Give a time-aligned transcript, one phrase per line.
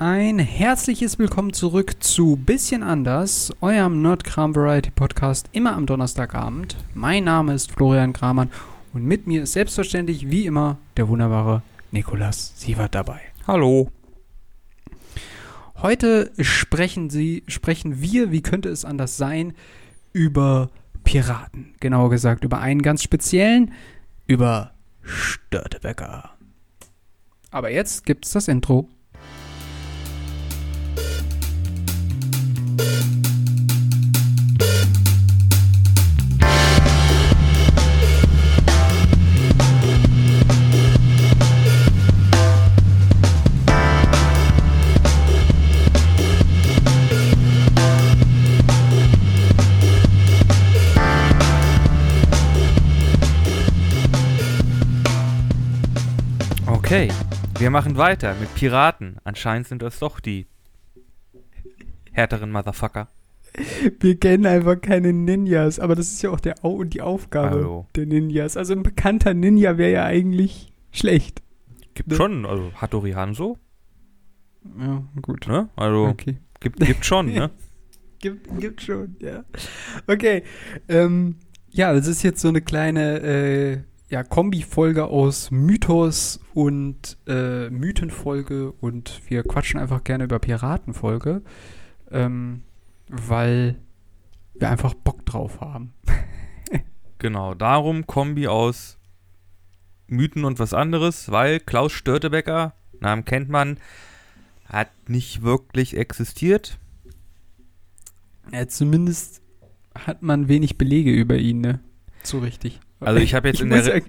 [0.00, 6.76] Ein herzliches Willkommen zurück zu Bisschen anders, eurem Nerdkram Variety Podcast, immer am Donnerstagabend.
[6.94, 8.48] Mein Name ist Florian Kramann
[8.92, 13.20] und mit mir ist selbstverständlich wie immer der wunderbare Nikolas Sievert dabei.
[13.48, 13.90] Hallo.
[15.82, 19.52] Heute sprechen sie, sprechen wir, wie könnte es anders sein,
[20.12, 20.70] über
[21.02, 21.74] Piraten.
[21.80, 23.72] Genauer gesagt, über einen ganz speziellen,
[24.28, 26.30] über Störtebecker.
[27.50, 28.88] Aber jetzt gibt's das Intro.
[56.98, 57.12] Okay,
[57.60, 59.18] wir machen weiter mit Piraten.
[59.22, 60.48] Anscheinend sind das doch die
[62.10, 63.06] härteren Motherfucker.
[64.00, 67.86] Wir kennen einfach keine Ninjas, aber das ist ja auch der Au die Aufgabe Hallo.
[67.94, 68.56] der Ninjas.
[68.56, 71.40] Also ein bekannter Ninja wäre ja eigentlich schlecht.
[71.94, 72.16] Gibt Ne?
[72.16, 73.58] schon, also Hattori Hanzo,
[74.76, 75.46] Ja, gut.
[75.46, 75.68] ne?
[75.76, 76.38] Also Okay.
[76.58, 77.50] gibt, gibt schon, ne?
[78.18, 79.44] Gibt, gibt schon, ja.
[80.08, 80.42] Okay.
[80.88, 81.36] Ähm,
[81.70, 83.78] ja, das ist jetzt so eine kleine äh,
[84.10, 91.42] ja, Kombi-Folge aus Mythos und äh, Mythenfolge und wir quatschen einfach gerne über Piratenfolge,
[92.10, 92.62] ähm,
[93.08, 93.76] weil
[94.54, 95.92] wir einfach Bock drauf haben.
[97.20, 98.96] Genau, darum Kombi aus
[100.06, 103.78] Mythen und was anderes, weil Klaus Störtebecker, Namen kennt man,
[104.64, 106.78] hat nicht wirklich existiert.
[108.52, 109.42] Ja, zumindest
[109.96, 111.80] hat man wenig Belege über ihn, ne?
[112.22, 112.78] So richtig.
[113.00, 114.02] Also ich habe jetzt in muss der Re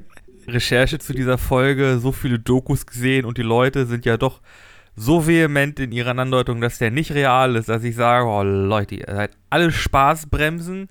[0.47, 4.41] Recherche zu dieser Folge so viele Dokus gesehen und die Leute sind ja doch
[4.95, 8.95] so vehement in ihrer Andeutung, dass der nicht real ist, dass ich sage, oh Leute,
[8.95, 10.89] ihr seid alle Spaßbremsen.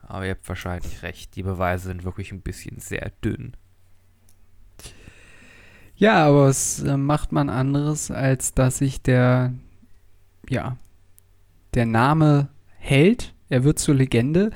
[0.00, 3.54] Aber ihr habt wahrscheinlich recht, die Beweise sind wirklich ein bisschen sehr dünn.
[5.96, 9.52] Ja, aber was äh, macht man anderes, als dass sich der,
[10.48, 10.76] ja,
[11.74, 12.48] der Name
[12.78, 13.34] hält.
[13.48, 14.50] Er wird zur Legende.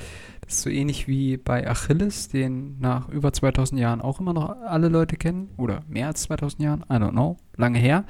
[0.60, 5.16] So ähnlich wie bei Achilles, den nach über 2000 Jahren auch immer noch alle Leute
[5.16, 5.50] kennen.
[5.56, 6.80] Oder mehr als 2000 Jahren.
[6.82, 7.38] I don't know.
[7.56, 8.04] Lange her.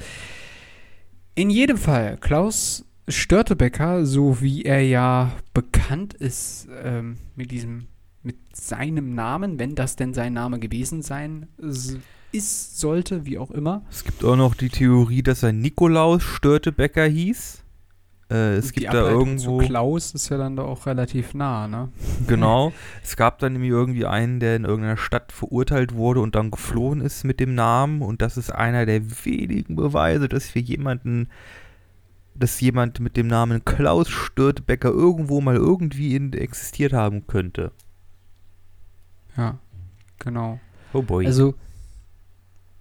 [1.35, 7.89] In jedem Fall, Klaus Störtebecker, so wie er ja bekannt ist ähm, mit diesem,
[8.23, 13.85] mit seinem Namen, wenn das denn sein Name gewesen sein ist, sollte, wie auch immer.
[13.91, 17.62] Es gibt auch noch die Theorie, dass er Nikolaus Störtebecker hieß.
[18.33, 19.61] Äh, es gibt da irgendwo.
[19.61, 21.91] Zu Klaus ist ja dann da auch relativ nah, ne?
[22.27, 22.73] Genau.
[23.03, 27.03] Es gab dann nämlich irgendwie einen, der in irgendeiner Stadt verurteilt wurde und dann geflohen
[27.03, 28.01] ist mit dem Namen.
[28.01, 31.29] Und das ist einer der wenigen Beweise, dass wir jemanden,
[32.35, 37.71] dass jemand mit dem Namen Klaus Störtebecker irgendwo mal irgendwie in, existiert haben könnte.
[39.37, 39.59] Ja,
[40.19, 40.59] genau.
[40.95, 41.27] Oh boy.
[41.27, 41.55] Also,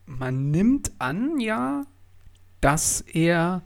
[0.06, 1.84] man nimmt an, ja,
[2.61, 3.63] dass er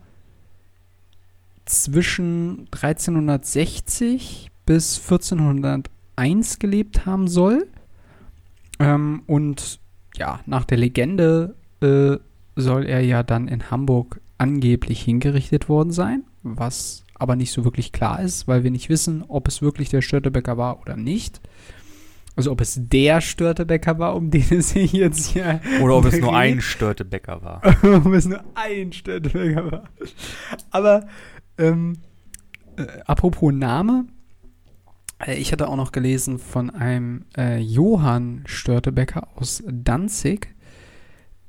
[1.66, 7.68] zwischen 1360 bis 1401 gelebt haben soll.
[8.80, 9.80] Ähm, und
[10.16, 12.18] ja, nach der Legende äh,
[12.56, 17.92] soll er ja dann in Hamburg angeblich hingerichtet worden sein, was aber nicht so wirklich
[17.92, 21.42] klar ist, weil wir nicht wissen, ob es wirklich der Störtebecker war oder nicht.
[22.36, 26.20] Also ob es der Störtebecker war, um den es sich jetzt hier Oder ob es
[26.20, 27.62] nur ein Störtebecker war.
[28.06, 29.84] ob es nur ein Störtebecker war.
[30.72, 31.08] Aber
[31.58, 31.98] ähm,
[32.78, 34.06] äh, apropos Name,
[35.26, 40.54] äh, ich hatte auch noch gelesen von einem äh, Johann Störtebecker aus Danzig,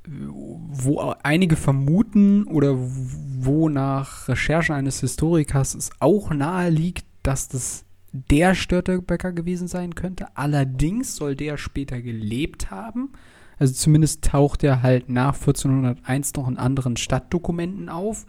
[0.08, 7.84] wo einige vermuten oder wo nach Recherchen eines Historikers es auch nahe liegt, dass das
[8.12, 10.28] der Störtebecker gewesen sein könnte.
[10.34, 13.10] Allerdings soll der später gelebt haben.
[13.58, 18.26] Also zumindest taucht er halt nach 1401 noch in anderen Stadtdokumenten auf.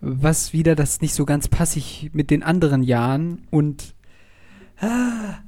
[0.00, 3.94] Was wieder das nicht so ganz passig mit den anderen Jahren und
[4.80, 5.38] ah,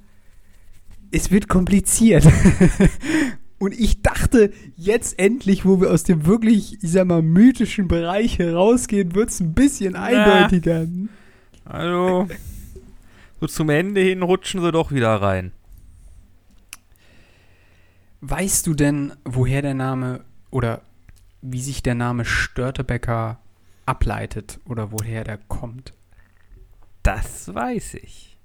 [1.11, 2.27] es wird kompliziert.
[3.59, 8.39] und ich dachte, jetzt endlich, wo wir aus dem wirklich, ich sag mal, mythischen Bereich
[8.39, 10.87] herausgehen, wird es ein bisschen eindeutiger.
[11.65, 12.29] Also,
[13.41, 15.53] so zum Ende hin rutschen sie doch wieder rein.
[18.21, 20.83] Weißt du denn, woher der Name oder
[21.41, 23.42] wie sich der Name Störtebecker
[23.87, 25.95] ableitet oder woher der kommt?
[27.03, 28.39] Das weiß ich.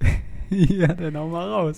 [0.50, 1.76] ja, dann hau mal raus.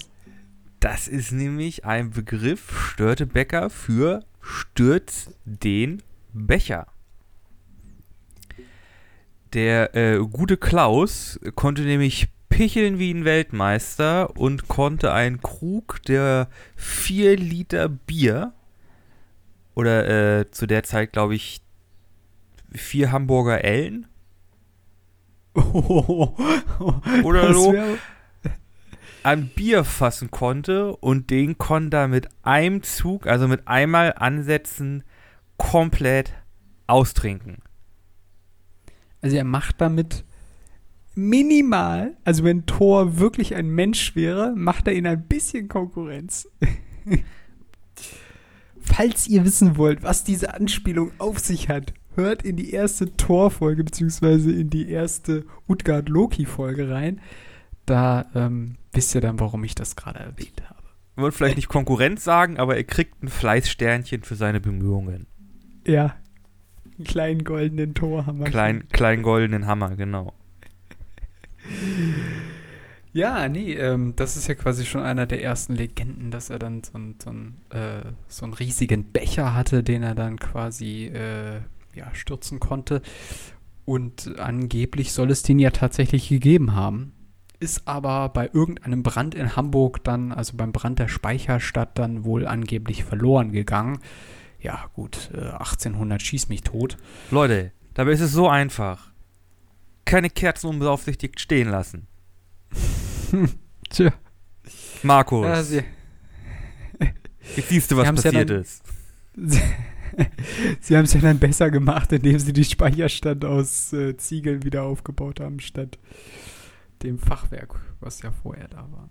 [0.80, 6.86] Das ist nämlich ein Begriff Störtebecker für stürz den Becher.
[9.52, 16.48] Der äh, gute Klaus konnte nämlich picheln wie ein Weltmeister und konnte einen Krug der
[16.76, 18.52] 4 Liter Bier
[19.74, 21.61] oder äh, zu der Zeit, glaube ich,
[22.74, 24.06] vier Hamburger Ellen
[25.54, 27.74] oder so
[29.22, 35.04] an Bier fassen konnte und den konnte er mit einem Zug, also mit einmal ansetzen,
[35.56, 36.32] komplett
[36.86, 37.58] austrinken.
[39.20, 40.24] Also er macht damit
[41.14, 46.48] minimal, also wenn Thor wirklich ein Mensch wäre, macht er ihnen ein bisschen Konkurrenz.
[48.80, 53.84] Falls ihr wissen wollt, was diese Anspielung auf sich hat, hört in die erste Thor-Folge
[53.84, 57.20] beziehungsweise in die erste Utgard-Loki-Folge rein.
[57.86, 60.82] Da ähm, wisst ihr dann, warum ich das gerade erwähnt habe.
[61.16, 65.26] Ich wollte vielleicht nicht Konkurrenz sagen, aber er kriegt ein Fleißsternchen für seine Bemühungen.
[65.86, 66.16] Ja,
[66.96, 70.32] einen kleinen goldenen wir Klein, kleinen goldenen Hammer, genau.
[73.14, 76.82] Ja, nee, ähm, das ist ja quasi schon einer der ersten Legenden, dass er dann
[76.82, 81.60] so, ein, so, ein, äh, so einen riesigen Becher hatte, den er dann quasi äh,
[81.94, 83.02] ja, stürzen konnte.
[83.84, 87.12] Und angeblich soll es den ja tatsächlich gegeben haben.
[87.58, 92.46] Ist aber bei irgendeinem Brand in Hamburg dann, also beim Brand der Speicherstadt, dann wohl
[92.46, 93.98] angeblich verloren gegangen.
[94.60, 96.96] Ja, gut, äh, 1800 schieß mich tot.
[97.30, 99.12] Leute, dabei ist es so einfach.
[100.04, 102.06] Keine Kerzen unbeaufsichtigt stehen lassen.
[103.90, 104.12] Tja.
[105.02, 105.82] Markus, Ja,
[107.56, 108.82] jetzt siehst du, was Sie haben's ja passiert dann- ist.
[110.80, 114.84] Sie haben es ja dann besser gemacht, indem sie die Speicherstadt aus äh, Ziegeln wieder
[114.84, 115.98] aufgebaut haben, statt
[117.02, 119.08] dem Fachwerk, was ja vorher da war.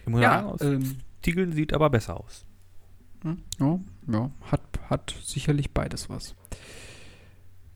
[0.00, 2.44] Ich muss sagen, aus ähm, Tiegeln sieht aber besser aus.
[3.22, 3.80] hm, ja,
[4.12, 6.34] ja hat, hat sicherlich beides was.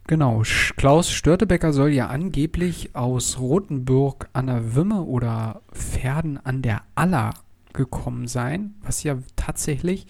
[0.08, 0.42] Genau,
[0.76, 7.34] Klaus Störtebecker soll ja angeblich aus Rothenburg an der Wümme oder Pferden an der Aller
[7.72, 10.06] gekommen sein, was ja tatsächlich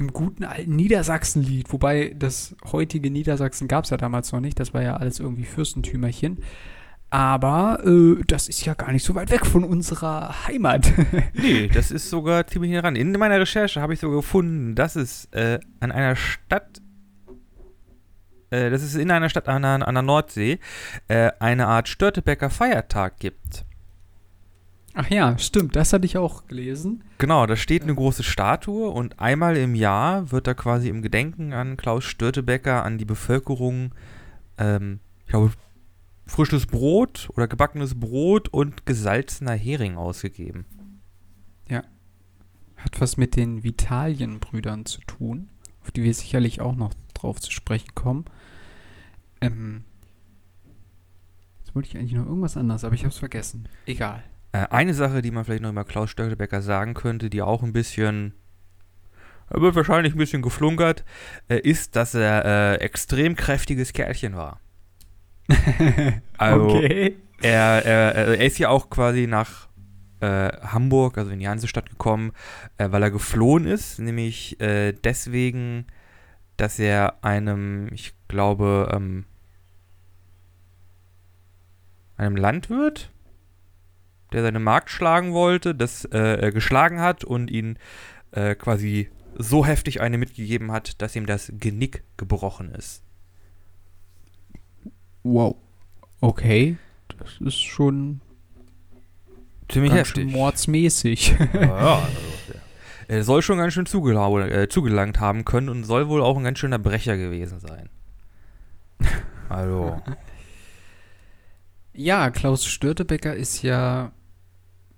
[0.00, 1.72] im guten alten Niedersachsen liegt.
[1.72, 5.44] Wobei das heutige Niedersachsen gab es ja damals noch nicht, das war ja alles irgendwie
[5.44, 6.38] Fürstentümerchen.
[7.10, 10.92] Aber äh, das ist ja gar nicht so weit weg von unserer Heimat.
[11.34, 12.96] Nee, das ist sogar ziemlich nah ran.
[12.96, 16.80] In meiner Recherche habe ich sogar gefunden, dass es äh, an einer Stadt,
[18.50, 20.60] äh, dass es in einer Stadt an der, an der Nordsee
[21.08, 23.64] äh, eine Art Störtebecker Feiertag gibt.
[24.94, 27.04] Ach ja, stimmt, das hatte ich auch gelesen.
[27.18, 31.52] Genau, da steht eine große Statue und einmal im Jahr wird da quasi im Gedenken
[31.52, 33.94] an Klaus Störtebecker an die Bevölkerung,
[34.58, 35.52] ähm, ich glaube,
[36.26, 40.66] frisches Brot oder gebackenes Brot und gesalzener Hering ausgegeben.
[42.80, 45.50] Hat was mit den Vitalienbrüdern zu tun,
[45.82, 48.24] auf die wir sicherlich auch noch drauf zu sprechen kommen.
[49.42, 49.84] Ähm,
[51.58, 53.68] jetzt wollte ich eigentlich noch irgendwas anderes, aber ich habe es vergessen.
[53.84, 54.24] Egal.
[54.52, 57.72] Äh, eine Sache, die man vielleicht noch über Klaus Störtebecker sagen könnte, die auch ein
[57.72, 58.34] bisschen,
[59.48, 61.04] er wird wahrscheinlich ein bisschen geflunkert,
[61.48, 64.60] äh, ist, dass er äh, extrem kräftiges Kerlchen war.
[66.38, 67.16] Also, okay.
[67.42, 69.68] er, er, er ist ja auch quasi nach
[70.20, 72.32] äh, Hamburg, also in die Hansestadt gekommen,
[72.78, 75.86] äh, weil er geflohen ist, nämlich äh, deswegen,
[76.56, 79.24] dass er einem, ich glaube, ähm,
[82.16, 83.10] einem Landwirt,
[84.32, 87.78] der seine Magd schlagen wollte, das äh, er geschlagen hat und ihn
[88.32, 93.02] äh, quasi so heftig eine mitgegeben hat, dass ihm das Genick gebrochen ist.
[95.22, 95.56] Wow.
[96.20, 96.76] Okay.
[97.18, 98.20] Das ist schon
[99.68, 100.30] Ziemlich ganz heftig.
[100.30, 101.36] mordsmäßig.
[101.54, 102.60] Ja, ja, also,
[103.08, 106.58] er soll schon ganz schön äh, zugelangt haben können und soll wohl auch ein ganz
[106.58, 107.88] schöner Brecher gewesen sein.
[109.48, 110.00] Also,
[111.92, 114.12] Ja, Klaus Störtebecker ist ja,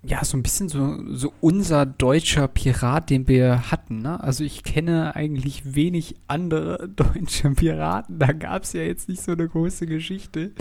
[0.05, 4.01] ja so ein bisschen so, so unser deutscher Pirat, den wir hatten.
[4.01, 4.21] Ne?
[4.21, 8.19] Also ich kenne eigentlich wenig andere deutsche Piraten.
[8.19, 10.51] Da gab es ja jetzt nicht so eine große Geschichte.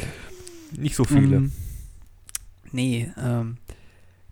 [0.77, 1.37] nicht so viele.
[1.37, 1.53] Ähm,
[2.71, 3.57] nee, ähm,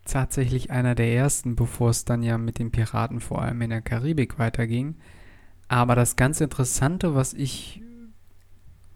[0.05, 3.83] tatsächlich einer der ersten, bevor es dann ja mit den Piraten vor allem in der
[3.83, 4.95] Karibik weiterging.
[5.67, 7.83] Aber das ganz Interessante, was ich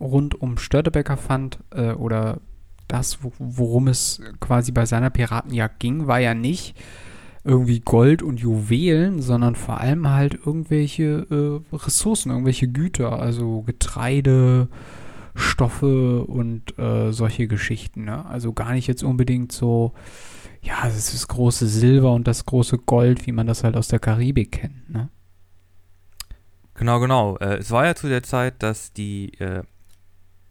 [0.01, 2.41] rund um Störtebecker fand, äh, oder
[2.89, 6.77] das, wo, worum es quasi bei seiner Piratenjagd ging, war ja nicht
[7.45, 14.69] irgendwie Gold und Juwelen, sondern vor allem halt irgendwelche äh, Ressourcen, irgendwelche Güter, also Getreide,
[15.35, 18.05] Stoffe und äh, solche Geschichten.
[18.05, 18.25] Ne?
[18.25, 19.93] Also gar nicht jetzt unbedingt so,
[20.63, 23.89] ja, das ist das große Silber und das große Gold, wie man das halt aus
[23.89, 24.91] der Karibik kennt.
[24.91, 25.11] Ne?
[26.75, 27.37] Genau, genau.
[27.39, 29.65] Äh, es war ja zu der Zeit, dass die, äh,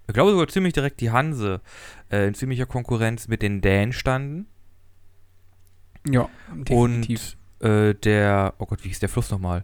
[0.08, 1.62] ich glaube sogar ziemlich direkt die Hanse
[2.12, 4.48] äh, in ziemlicher Konkurrenz mit den Dänen standen.
[6.08, 7.38] Ja, definitiv.
[7.60, 9.64] Und äh, der, oh Gott, wie hieß der Fluss nochmal?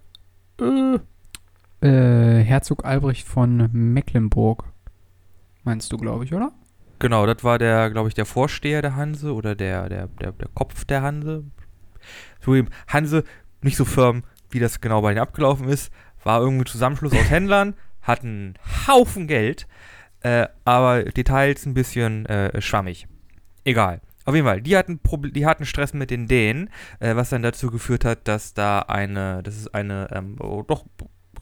[0.61, 0.99] Äh.
[1.81, 4.65] Äh, Herzog Albrecht von Mecklenburg.
[5.63, 6.51] Meinst du, glaube ich, oder?
[6.99, 10.47] Genau, das war der, glaube ich, der Vorsteher der Hanse oder der, der, der, der
[10.53, 11.45] Kopf der Hanse.
[12.41, 13.23] So eben, Hanse,
[13.61, 15.91] nicht so firm, wie das genau bei denen abgelaufen ist,
[16.23, 19.67] war irgendwie ein Zusammenschluss aus Händlern, hatten einen Haufen Geld,
[20.21, 23.07] äh, aber Details ein bisschen äh, schwammig.
[23.63, 24.01] Egal.
[24.25, 27.41] Auf jeden Fall, die hatten, Proble die hatten Stress mit den Dänen, äh, was dann
[27.41, 30.85] dazu geführt hat, dass da eine, das ist eine ähm, oh, doch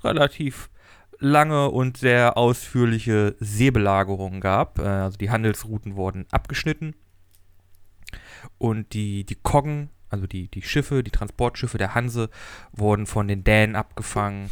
[0.03, 0.69] relativ
[1.19, 4.79] lange und sehr ausführliche Seebelagerung gab.
[4.79, 6.95] Äh, also die Handelsrouten wurden abgeschnitten
[8.57, 12.29] und die, die Koggen, also die, die Schiffe, die Transportschiffe der Hanse,
[12.71, 14.49] wurden von den Dänen abgefangen.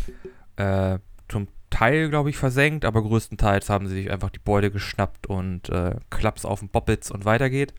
[0.58, 5.28] Äh, zum Teil, glaube ich, versenkt, aber größtenteils haben sie sich einfach die Beute geschnappt
[5.28, 7.74] und äh, Klaps auf den Bobbits und weiter geht.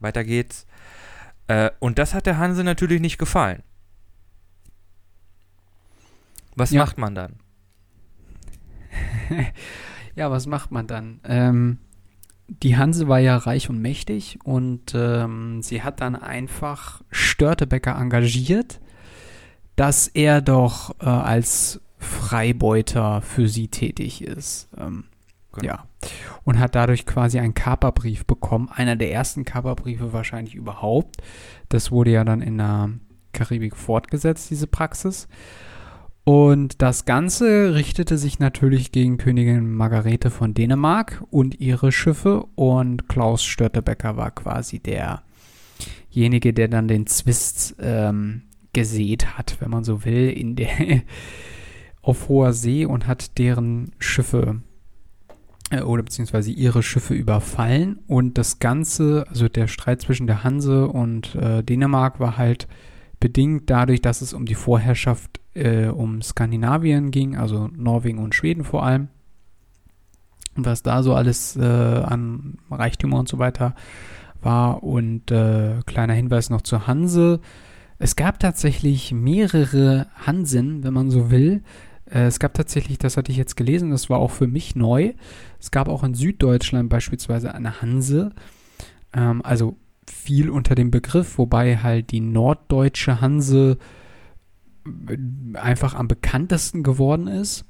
[0.00, 0.66] Weiter geht's.
[1.46, 3.62] Äh, und das hat der Hanse natürlich nicht gefallen.
[6.56, 6.80] Was ja.
[6.80, 7.36] macht man dann?
[10.14, 11.20] ja, was macht man dann?
[11.24, 11.78] Ähm,
[12.48, 18.80] die Hanse war ja reich und mächtig und ähm, sie hat dann einfach Störtebecker engagiert,
[19.76, 24.68] dass er doch äh, als Freibeuter für sie tätig ist.
[24.76, 25.04] Ähm,
[25.52, 25.66] genau.
[25.66, 25.84] Ja.
[26.44, 28.68] Und hat dadurch quasi einen Kaperbrief bekommen.
[28.74, 31.18] Einer der ersten Kaperbriefe wahrscheinlich überhaupt.
[31.68, 32.90] Das wurde ja dann in der
[33.32, 35.28] Karibik fortgesetzt, diese Praxis.
[36.24, 42.44] Und das Ganze richtete sich natürlich gegen Königin Margarete von Dänemark und ihre Schiffe.
[42.54, 48.42] Und Klaus Störtebecker war quasi derjenige, der dann den Zwist ähm,
[48.72, 51.02] gesät hat, wenn man so will, in der
[52.02, 54.60] auf hoher See und hat deren Schiffe
[55.70, 58.00] äh, oder beziehungsweise ihre Schiffe überfallen.
[58.06, 62.68] Und das Ganze, also der Streit zwischen der Hanse und äh, Dänemark war halt
[63.20, 68.64] bedingt dadurch, dass es um die Vorherrschaft äh, um Skandinavien ging, also Norwegen und Schweden
[68.64, 69.08] vor allem.
[70.56, 73.74] Und was da so alles äh, an Reichtümer und so weiter
[74.42, 74.82] war.
[74.82, 77.40] Und äh, kleiner Hinweis noch zur Hanse.
[77.98, 81.62] Es gab tatsächlich mehrere Hansen, wenn man so will.
[82.12, 85.14] Äh, es gab tatsächlich, das hatte ich jetzt gelesen, das war auch für mich neu.
[85.58, 88.32] Es gab auch in Süddeutschland beispielsweise eine Hanse.
[89.12, 89.76] Ähm, also
[90.06, 93.78] viel unter dem Begriff, wobei halt die norddeutsche Hanse
[94.86, 97.64] äh, einfach am bekanntesten geworden ist.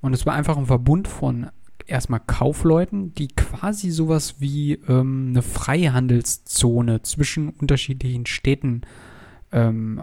[0.00, 1.46] Und es war einfach ein Verbund von
[1.86, 8.82] erstmal Kaufleuten, die quasi sowas wie ähm, eine Freihandelszone zwischen unterschiedlichen Städten
[9.52, 10.02] ähm,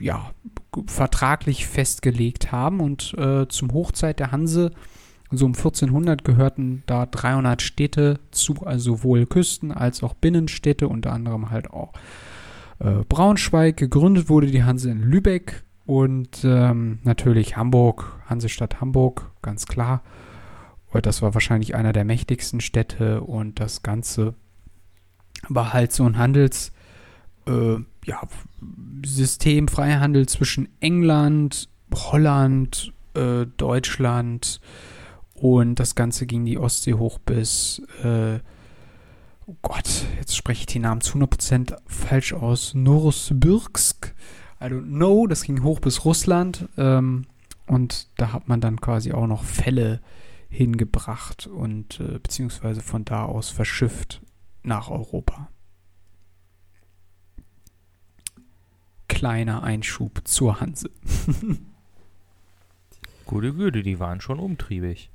[0.00, 0.30] ja,
[0.86, 2.80] vertraglich festgelegt haben.
[2.80, 4.72] Und äh, zum Hochzeit der Hanse
[5.30, 11.12] so um 1400 gehörten da 300 Städte zu, also sowohl Küsten- als auch Binnenstädte, unter
[11.12, 11.92] anderem halt auch
[12.80, 13.76] äh, Braunschweig.
[13.76, 20.02] Gegründet wurde die Hanse in Lübeck und ähm, natürlich Hamburg, Hansestadt Hamburg, ganz klar.
[21.00, 24.34] Das war wahrscheinlich einer der mächtigsten Städte und das Ganze
[25.48, 26.72] war halt so ein Handels,
[27.46, 28.20] äh, ja,
[29.04, 34.60] System, Freihandel zwischen England, Holland, äh, Deutschland,
[35.42, 38.38] und das Ganze ging die Ostsee hoch bis, äh,
[39.46, 44.14] oh Gott, jetzt spreche ich die Namen zu 100% falsch aus, Novosibirsk.
[44.60, 46.68] I don't know, das ging hoch bis Russland.
[46.76, 47.24] Ähm,
[47.66, 50.00] und da hat man dann quasi auch noch Fälle
[50.48, 54.22] hingebracht und äh, beziehungsweise von da aus verschifft
[54.62, 55.48] nach Europa.
[59.22, 60.90] Kleiner Einschub zur Hanse.
[63.24, 65.10] Gute Güte, die waren schon umtriebig.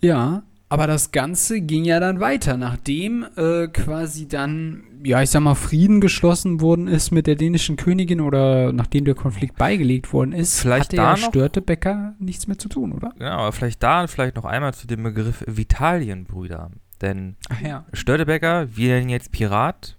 [0.00, 5.42] Ja, aber das Ganze ging ja dann weiter, nachdem äh, quasi dann, ja, ich sag
[5.42, 10.32] mal, Frieden geschlossen worden ist mit der dänischen Königin oder nachdem der Konflikt beigelegt worden
[10.32, 13.12] ist, vielleicht hatte da ja Störtebecker nichts mehr zu tun, oder?
[13.18, 16.70] Genau, aber vielleicht da vielleicht noch einmal zu dem Begriff Vitalienbrüder.
[17.02, 17.84] Denn ja.
[17.92, 19.97] Störtebecker, wir nennen jetzt Pirat,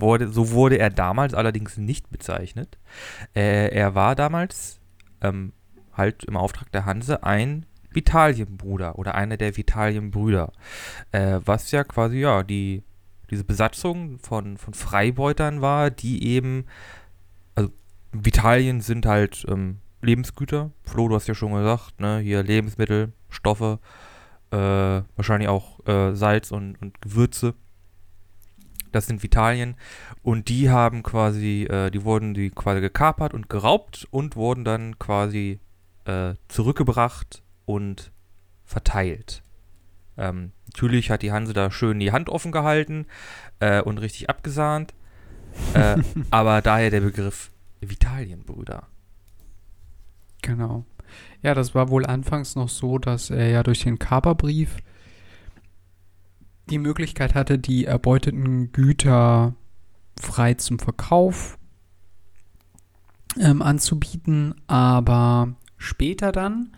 [0.00, 2.78] wurde, so wurde er damals allerdings nicht bezeichnet.
[3.34, 4.80] Äh, er war damals
[5.20, 5.52] ähm,
[5.92, 10.52] halt im Auftrag der Hanse ein Vitalienbruder oder einer der Vitalienbrüder.
[11.12, 12.82] Äh, was ja quasi, ja, die,
[13.30, 16.66] diese Besatzung von, von Freibeutern war, die eben,
[17.54, 17.70] also
[18.12, 20.70] Vitalien sind halt ähm, Lebensgüter.
[20.84, 23.78] Flo, du hast ja schon gesagt, ne, hier Lebensmittel, Stoffe,
[24.50, 24.56] äh,
[25.16, 27.54] wahrscheinlich auch äh, Salz und, und Gewürze.
[28.92, 29.76] Das sind Vitalien.
[30.22, 34.98] Und die haben quasi, äh, die wurden die quasi gekapert und geraubt und wurden dann
[34.98, 35.60] quasi
[36.04, 38.12] äh, zurückgebracht und
[38.64, 39.42] verteilt.
[40.16, 43.06] Ähm, natürlich hat die Hanse da schön die Hand offen gehalten
[43.58, 44.94] äh, und richtig abgesahnt.
[45.74, 45.96] äh,
[46.30, 48.86] aber daher der Begriff Vitalienbrüder.
[50.42, 50.84] Genau.
[51.42, 54.76] Ja, das war wohl anfangs noch so, dass er ja durch den Kaperbrief
[56.70, 59.54] die Möglichkeit hatte, die erbeuteten Güter
[60.18, 61.58] frei zum Verkauf
[63.38, 66.76] ähm, anzubieten, aber später dann,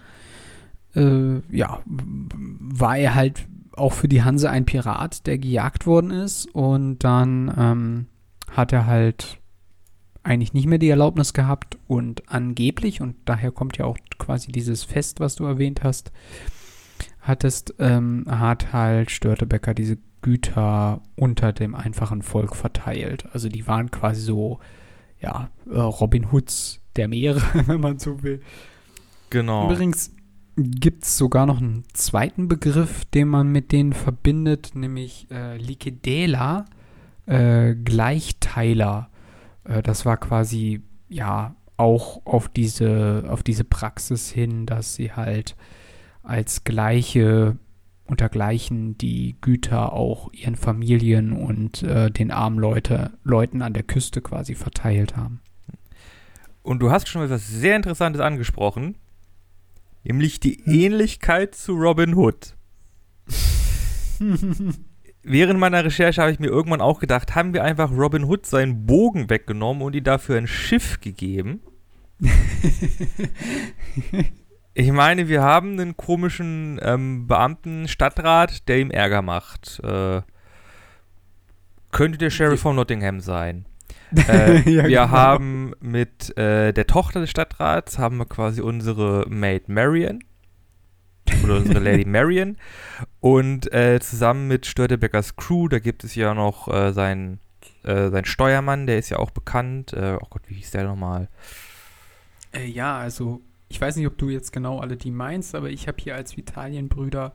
[0.95, 6.47] äh, ja, war er halt auch für die Hanse ein Pirat, der gejagt worden ist
[6.55, 8.07] und dann ähm,
[8.51, 9.39] hat er halt
[10.23, 14.85] eigentlich nicht mehr die Erlaubnis gehabt und angeblich, und daher kommt ja auch quasi dieses
[14.85, 16.13] Fest, was du erwähnt hast,
[17.21, 23.27] hattest, ähm, hat halt Störtebecker diese Güter unter dem einfachen Volk verteilt.
[23.33, 24.61] Also die waren quasi so,
[25.21, 28.41] ja, äh, Robin Hoods der Meere, wenn man so will.
[29.31, 29.71] Genau.
[29.71, 30.13] Übrigens
[30.57, 36.67] gibt es sogar noch einen zweiten Begriff, den man mit denen verbindet, nämlich äh, Likedela,
[37.27, 39.09] äh, Gleichteiler.
[39.65, 45.57] Äh, das war quasi, ja, auch auf diese, auf diese Praxis hin, dass sie halt
[46.23, 47.57] als gleiche
[48.05, 53.85] unter gleichen die Güter auch ihren Familien und äh, den armen Leute, Leuten an der
[53.85, 55.41] Küste quasi verteilt haben.
[56.63, 58.97] Und du hast schon etwas sehr Interessantes angesprochen,
[60.05, 62.55] nämlich die Ähnlichkeit zu Robin Hood.
[65.25, 68.85] Während meiner Recherche habe ich mir irgendwann auch gedacht, haben wir einfach Robin Hood seinen
[68.85, 71.61] Bogen weggenommen und ihm dafür ein Schiff gegeben?
[74.75, 79.81] ich meine, wir haben einen komischen ähm, Beamten, Stadtrat, der ihm Ärger macht.
[79.85, 80.23] Äh,
[81.91, 83.67] könnte der Sheriff von Nottingham sein.
[84.29, 85.09] Äh, ja, wir genau.
[85.09, 90.23] haben mit äh, der Tochter des Stadtrats haben wir quasi unsere Maid Marion
[91.43, 92.59] oder unsere Lady Marion
[93.21, 97.41] und äh, zusammen mit Störtebeckers Crew, da gibt es ja noch äh, seinen
[97.85, 99.95] äh, Steuermann, der ist ja auch bekannt.
[99.97, 101.31] Oh Gott, wie hieß der nochmal?
[102.55, 103.41] ja, also
[103.73, 106.37] ich weiß nicht, ob du jetzt genau alle die meinst, aber ich habe hier als
[106.37, 107.33] Vitalienbrüder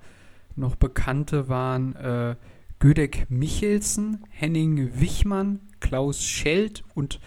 [0.56, 2.36] noch Bekannte waren äh,
[2.78, 7.20] Gödek Michelsen, Henning Wichmann, Klaus Scheld und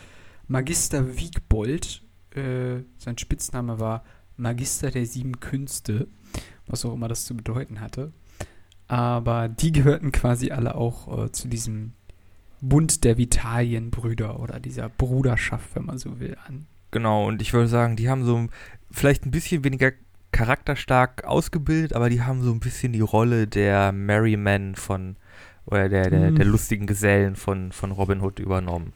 [0.46, 2.02] Magister Wiegbold.
[2.36, 4.04] Äh, sein Spitzname war
[4.36, 6.06] Magister der sieben Künste,
[6.68, 8.12] was auch immer das zu bedeuten hatte.
[8.86, 11.94] Aber die gehörten quasi alle auch äh, zu diesem
[12.60, 16.68] Bund der Vitalienbrüder oder dieser Bruderschaft, wenn man so will, an.
[16.92, 18.48] Genau, und ich würde sagen, die haben so
[18.90, 19.92] vielleicht ein bisschen weniger
[20.32, 25.16] charakterstark ausgebildet, aber die haben so ein bisschen die Rolle der Merryman von
[25.66, 26.36] oder der, der, hm.
[26.36, 28.92] der lustigen Gesellen von, von Robin Hood übernommen.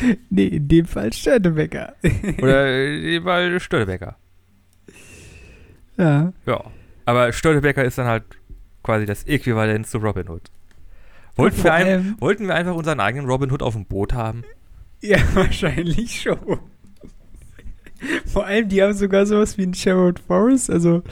[0.30, 1.94] Nee, in dem Fall Störtebecker.
[2.38, 4.16] Oder in dem Fall Störtebecker.
[5.98, 6.32] Ja.
[6.46, 6.64] Ja.
[7.04, 8.24] Aber Störtebecker ist dann halt
[8.82, 10.50] quasi das Äquivalent zu Robin Hood.
[11.36, 14.44] Wollten wir, ein, wollten wir einfach unseren eigenen Robin Hood auf dem Boot haben?
[15.02, 16.58] Ja, wahrscheinlich schon.
[18.26, 20.70] Vor allem, die haben sogar sowas wie ein Sherwood Forest.
[20.70, 21.02] Also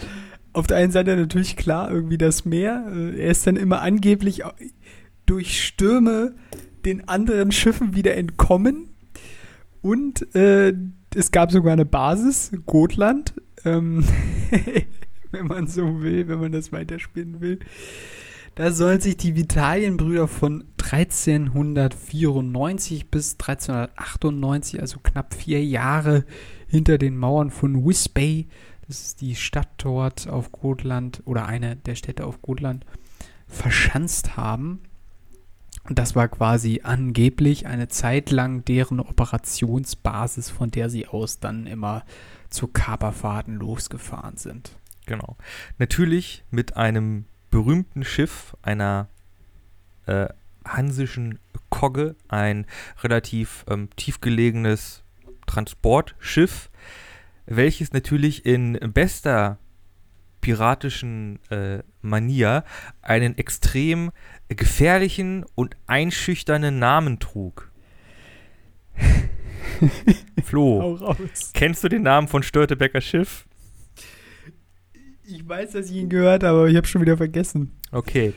[0.53, 2.87] auf der einen Seite natürlich klar irgendwie das Meer.
[2.92, 4.42] Äh, er ist dann immer angeblich
[5.26, 6.35] durch Stürme
[6.85, 8.90] den anderen Schiffen wieder entkommen.
[9.83, 10.74] Und äh,
[11.14, 14.05] es gab sogar eine Basis, Gotland, ähm,
[15.31, 17.61] wenn man so will, wenn man das weiterspinnen will.
[18.57, 26.24] Da sollen sich die Vitalienbrüder von 1394 bis 1398, also knapp vier Jahre
[26.71, 28.49] hinter den Mauern von Wisbey,
[28.87, 32.87] das ist die Stadt dort auf Gotland oder eine der Städte auf Gotland,
[33.47, 34.81] verschanzt haben.
[35.89, 41.67] Und das war quasi angeblich eine Zeit lang deren Operationsbasis, von der sie aus dann
[41.67, 42.05] immer
[42.49, 44.73] zu Kaperfahrten losgefahren sind.
[45.07, 45.37] Genau.
[45.79, 49.09] Natürlich mit einem berühmten Schiff, einer
[50.07, 50.29] äh,
[50.65, 52.67] hansischen Kogge, ein
[53.03, 55.03] relativ ähm, tiefgelegenes
[55.51, 56.71] Transportschiff,
[57.47, 59.59] welches natürlich in bester
[60.41, 62.65] piratischen äh, Manier
[63.03, 64.13] einen extrem
[64.49, 67.71] gefährlichen und einschüchternden Namen trug.
[70.45, 71.17] Flo,
[71.53, 73.47] kennst du den Namen von Störtebecker Schiff?
[75.25, 77.73] Ich weiß, dass ich ihn gehört habe, aber ich habe schon wieder vergessen.
[77.91, 78.35] Okay,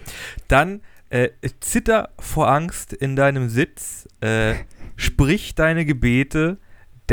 [0.47, 4.55] dann äh, zitter vor Angst in deinem Sitz, äh,
[4.95, 6.57] sprich deine Gebete,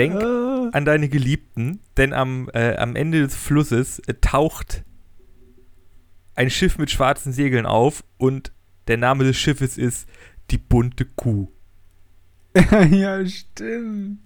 [0.01, 0.71] denk ah.
[0.73, 4.85] an deine Geliebten, denn am, äh, am Ende des Flusses äh, taucht
[6.35, 8.53] ein Schiff mit schwarzen Segeln auf und
[8.89, 10.09] der Name des Schiffes ist
[10.51, 11.49] die bunte Kuh.
[12.91, 14.21] ja, stimmt.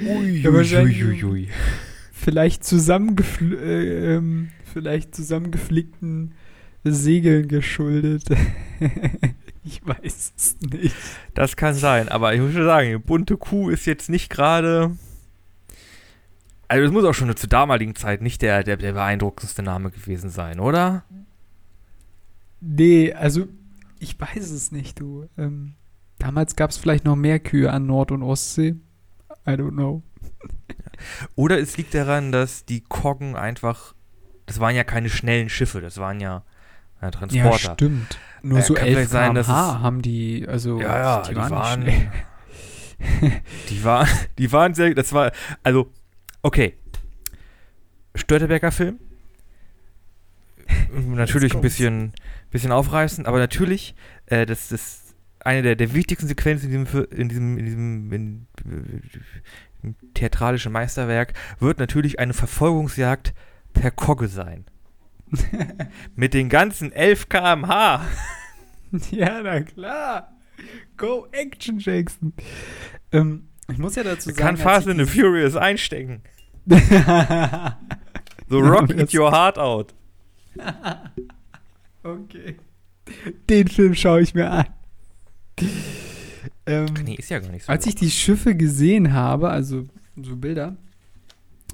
[0.00, 1.48] Ui, ja, ui, ui, ui,
[2.12, 6.34] Vielleicht zusammengefl äh, ähm, vielleicht zusammengeflickten
[6.84, 8.24] Segeln geschuldet.
[9.64, 10.94] ich weiß es nicht.
[11.34, 14.96] Das kann sein, aber ich muss schon sagen, bunte Kuh ist jetzt nicht gerade.
[16.68, 20.28] Also, es muss auch schon zur damaligen Zeit nicht der, der, der beeindruckendste Name gewesen
[20.28, 21.04] sein, oder?
[22.60, 23.46] Nee, also
[24.00, 25.28] ich weiß es nicht, du.
[25.36, 25.74] Ähm,
[26.18, 28.76] damals gab es vielleicht noch mehr Kühe an Nord- und Ostsee.
[29.46, 30.02] I don't know.
[31.36, 33.94] Oder es liegt daran, dass die Koggen einfach.
[34.46, 36.42] Das waren ja keine schnellen Schiffe, das waren ja
[37.00, 37.68] äh, Transporter.
[37.68, 38.18] Ja, stimmt.
[38.42, 41.50] Nur Äh, so kann 11 vielleicht sein, dass haben die, also Ja, ja, die, nicht
[41.50, 41.82] waren.
[41.82, 42.10] schnell.
[43.68, 44.92] Die waren, die waren sehr.
[44.92, 45.30] Das war.
[45.62, 45.88] Also,
[46.42, 46.74] okay.
[48.16, 48.98] Störtebecker Film.
[50.92, 52.12] Natürlich ein bisschen,
[52.50, 53.94] bisschen aufreißend, aber natürlich,
[54.26, 58.46] äh, das ist eine der, der wichtigsten Sequenzen in diesem, in diesem, in diesem in,
[59.82, 63.32] im theatralischen Meisterwerk wird natürlich eine Verfolgungsjagd
[63.72, 64.64] per Kogge sein.
[66.16, 68.06] Mit den ganzen 11 km/h.
[69.10, 70.32] ja, na klar.
[70.96, 72.32] Go Action Jackson.
[73.12, 76.22] Ähm, ich muss ja dazu sagen, Kann Fast and the Furious einstecken.
[78.50, 79.94] Ja, rock it your heart out.
[82.02, 82.56] okay.
[83.48, 84.66] Den Film schaue ich mir an.
[86.66, 87.72] Ähm, Nee, ist ja gar nicht so.
[87.72, 89.84] Als ich die Schiffe gesehen habe, also
[90.16, 90.76] so Bilder,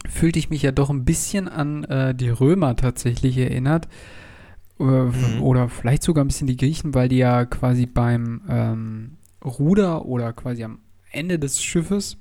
[0.08, 3.86] fühlte ich mich ja doch ein bisschen an äh, die Römer tatsächlich erinnert.
[3.86, 5.40] Äh, Mhm.
[5.40, 10.32] Oder vielleicht sogar ein bisschen die Griechen, weil die ja quasi beim ähm, Ruder oder
[10.32, 10.80] quasi am
[11.12, 12.16] Ende des Schiffes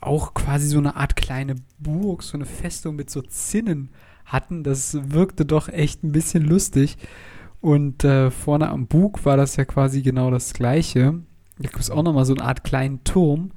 [0.00, 3.90] auch quasi so eine Art kleine Burg, so eine Festung mit so Zinnen
[4.24, 4.64] hatten.
[4.64, 6.96] Das wirkte doch echt ein bisschen lustig.
[7.60, 11.20] Und äh, vorne am Bug war das ja quasi genau das gleiche.
[11.58, 13.52] Da gibt es auch nochmal so eine Art kleinen Turm,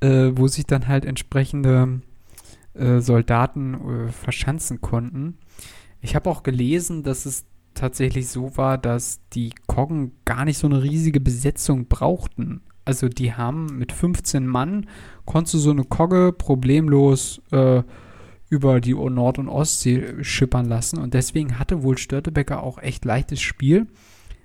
[0.00, 2.00] äh, wo sich dann halt entsprechende
[2.78, 5.38] äh, Soldaten äh, verschanzen konnten.
[6.00, 10.66] Ich habe auch gelesen, dass es tatsächlich so war, dass die Koggen gar nicht so
[10.66, 12.62] eine riesige Besetzung brauchten.
[12.84, 14.86] Also die haben mit 15 Mann,
[15.26, 17.82] konntest du so eine Kogge problemlos äh,
[18.48, 20.98] über die Nord- und Ostsee schippern lassen.
[20.98, 23.86] Und deswegen hatte wohl Störtebecker auch echt leichtes Spiel.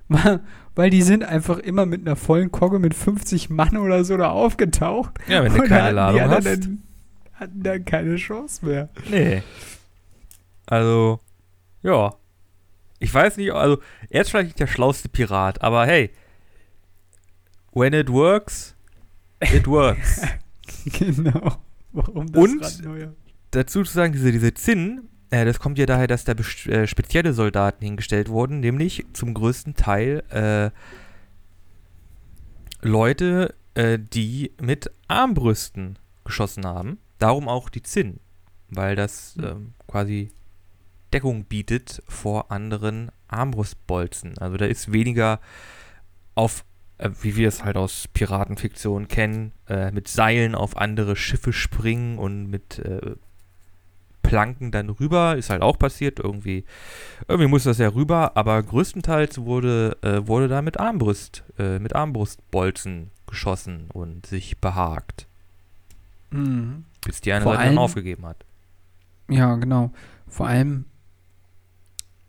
[0.76, 4.32] Weil die sind einfach immer mit einer vollen Kogge mit 50 Mann oder so da
[4.32, 5.14] aufgetaucht.
[5.28, 6.46] Ja, wenn du keine Ladung hast.
[6.46, 6.84] Dann,
[7.44, 8.90] hatten dann keine Chance mehr.
[9.10, 9.44] Nee.
[10.66, 11.20] Also,
[11.82, 12.16] ja.
[13.00, 16.12] Ich weiß nicht, also, er ist vielleicht nicht der schlauste Pirat, aber hey.
[17.74, 18.76] When it works,
[19.42, 20.22] it works.
[20.86, 21.58] genau.
[21.92, 23.16] Warum das Und-?
[23.52, 27.34] Dazu zu sagen, diese, diese Zinnen, äh, das kommt ja daher, dass da äh, spezielle
[27.34, 30.72] Soldaten hingestellt wurden, nämlich zum größten Teil äh,
[32.82, 37.00] Leute, äh, die mit Armbrüsten geschossen haben.
[37.24, 38.20] Darum auch die Zinnen,
[38.68, 40.32] weil das ähm, quasi
[41.14, 44.38] Deckung bietet vor anderen Armbrustbolzen.
[44.40, 45.40] Also da ist weniger
[46.36, 46.66] auf,
[46.98, 52.18] äh, wie wir es halt aus Piratenfiktion kennen, äh, mit Seilen auf andere Schiffe springen
[52.18, 53.16] und mit äh,
[54.22, 55.38] Planken dann rüber.
[55.38, 56.20] Ist halt auch passiert.
[56.20, 56.66] Irgendwie,
[57.30, 61.96] irgendwie muss das ja rüber, aber größtenteils wurde, äh, wurde da mit Armbrust, äh, mit
[61.96, 65.28] Armbrustbolzen geschossen und sich behagt,
[66.34, 66.84] Mhm.
[67.06, 68.46] Bis die eine Vor Seite dann allem- aufgegeben hat.
[69.30, 69.92] Ja, genau.
[70.28, 70.86] Vor allem,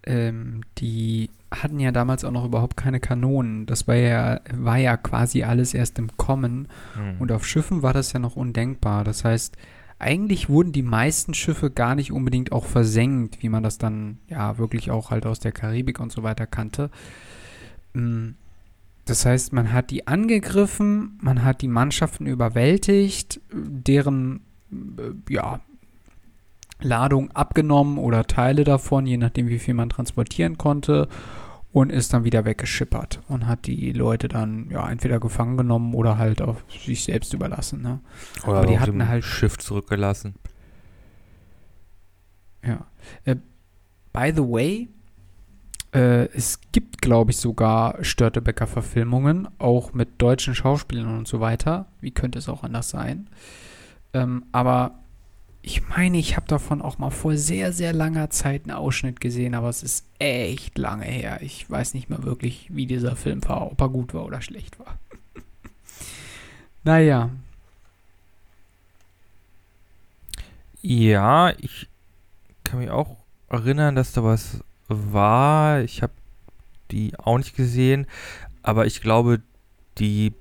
[0.04, 3.66] ähm, die hatten ja damals auch noch überhaupt keine Kanonen.
[3.66, 6.68] Das war ja, war ja quasi alles erst im Kommen.
[6.94, 7.20] Hm.
[7.20, 9.04] Und auf Schiffen war das ja noch undenkbar.
[9.04, 9.56] Das heißt,
[9.98, 14.58] eigentlich wurden die meisten Schiffe gar nicht unbedingt auch versenkt, wie man das dann ja
[14.58, 16.90] wirklich auch halt aus der Karibik und so weiter kannte.
[17.94, 18.30] Mm,
[19.06, 24.40] Das heißt, man hat die angegriffen, man hat die Mannschaften überwältigt, deren
[25.28, 25.60] ja,
[26.80, 31.08] Ladung abgenommen oder Teile davon, je nachdem, wie viel man transportieren konnte,
[31.72, 36.18] und ist dann wieder weggeschippert und hat die Leute dann ja entweder gefangen genommen oder
[36.18, 37.82] halt auf sich selbst überlassen.
[37.82, 37.98] Ne?
[38.44, 40.36] Oder aber die auf hatten halt- Schiff zurückgelassen.
[42.64, 42.86] Ja.
[43.24, 43.36] Äh,
[44.12, 44.88] by the way,
[45.92, 51.86] äh, es gibt, glaube ich, sogar Störtebecker-Verfilmungen, auch mit deutschen Schauspielern und so weiter.
[52.00, 53.28] Wie könnte es auch anders sein?
[54.14, 54.98] Ähm, aber
[55.62, 59.54] ich meine, ich habe davon auch mal vor sehr, sehr langer Zeit einen Ausschnitt gesehen,
[59.54, 61.40] aber es ist echt lange her.
[61.42, 64.78] Ich weiß nicht mehr wirklich, wie dieser Film war, ob er gut war oder schlecht
[64.78, 64.98] war.
[66.84, 67.30] naja,
[70.86, 71.88] Ja, ich
[72.62, 73.16] kann mich auch
[73.48, 75.80] erinnern, dass da was war.
[75.80, 76.12] Ich habe
[76.90, 78.06] die auch nicht gesehen,
[78.62, 79.40] aber ich glaube,
[79.96, 80.34] die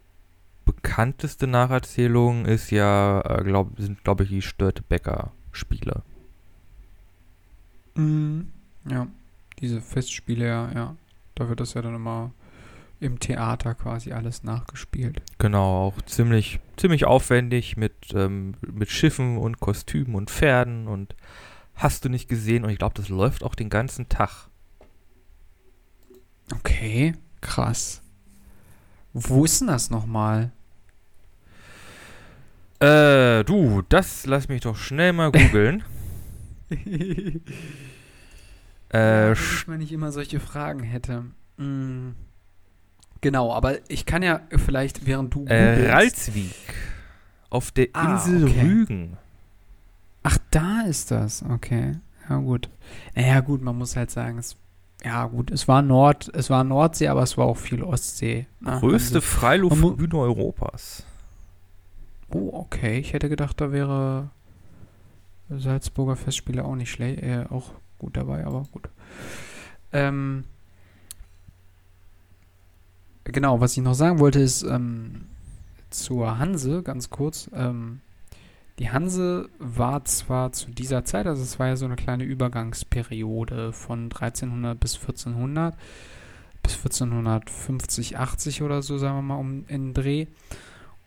[0.65, 6.03] bekannteste Nacherzählung ist ja, äh, glaub, sind glaube ich die Störtebecker-Spiele.
[7.95, 8.51] Mhm.
[8.89, 9.07] Ja,
[9.59, 10.95] diese Festspiele, ja, ja.
[11.35, 12.31] Da wird das ja dann immer
[12.99, 15.21] im Theater quasi alles nachgespielt.
[15.37, 21.15] Genau, auch ziemlich, ziemlich aufwendig mit, ähm, mit Schiffen und Kostümen und Pferden und
[21.75, 22.63] hast du nicht gesehen.
[22.63, 24.47] Und ich glaube, das läuft auch den ganzen Tag.
[26.53, 28.02] Okay, krass.
[29.13, 30.51] Wo ist denn das nochmal?
[32.79, 35.83] Äh, du, das lass mich doch schnell mal googeln.
[38.91, 41.25] äh, äh, ich mal nicht immer solche Fragen hätte.
[41.57, 42.11] Mm.
[43.21, 46.53] Genau, aber ich kann ja vielleicht, während du äh, Ralswiek.
[47.49, 48.61] Auf der Ah, Insel okay.
[48.61, 49.17] Rügen.
[50.23, 51.43] Ach, da ist das.
[51.43, 51.93] Okay.
[52.29, 52.69] Ja, gut.
[53.15, 54.57] Naja, gut, man muss halt sagen, es,
[55.03, 58.47] ja, gut, es war Nord, es war Nordsee, aber es war auch viel Ostsee.
[58.59, 58.77] ne?
[58.79, 61.05] Größte Also, Freiluftbühne Europas.
[62.29, 62.99] oh, okay.
[62.99, 64.29] Ich hätte gedacht, da wäre
[65.49, 68.89] Salzburger Festspiele auch nicht schlecht, äh, auch gut dabei, aber gut.
[69.91, 70.45] Ähm,
[73.25, 75.25] genau, was ich noch sagen wollte, ist ähm,
[75.89, 77.49] zur Hanse, ganz kurz.
[77.53, 77.99] Ähm,
[78.79, 83.71] die Hanse war zwar zu dieser Zeit, also es war ja so eine kleine Übergangsperiode
[83.71, 85.75] von 1300 bis 1400,
[86.63, 90.25] bis 1450, 80 oder so, sagen wir mal, um in Dreh.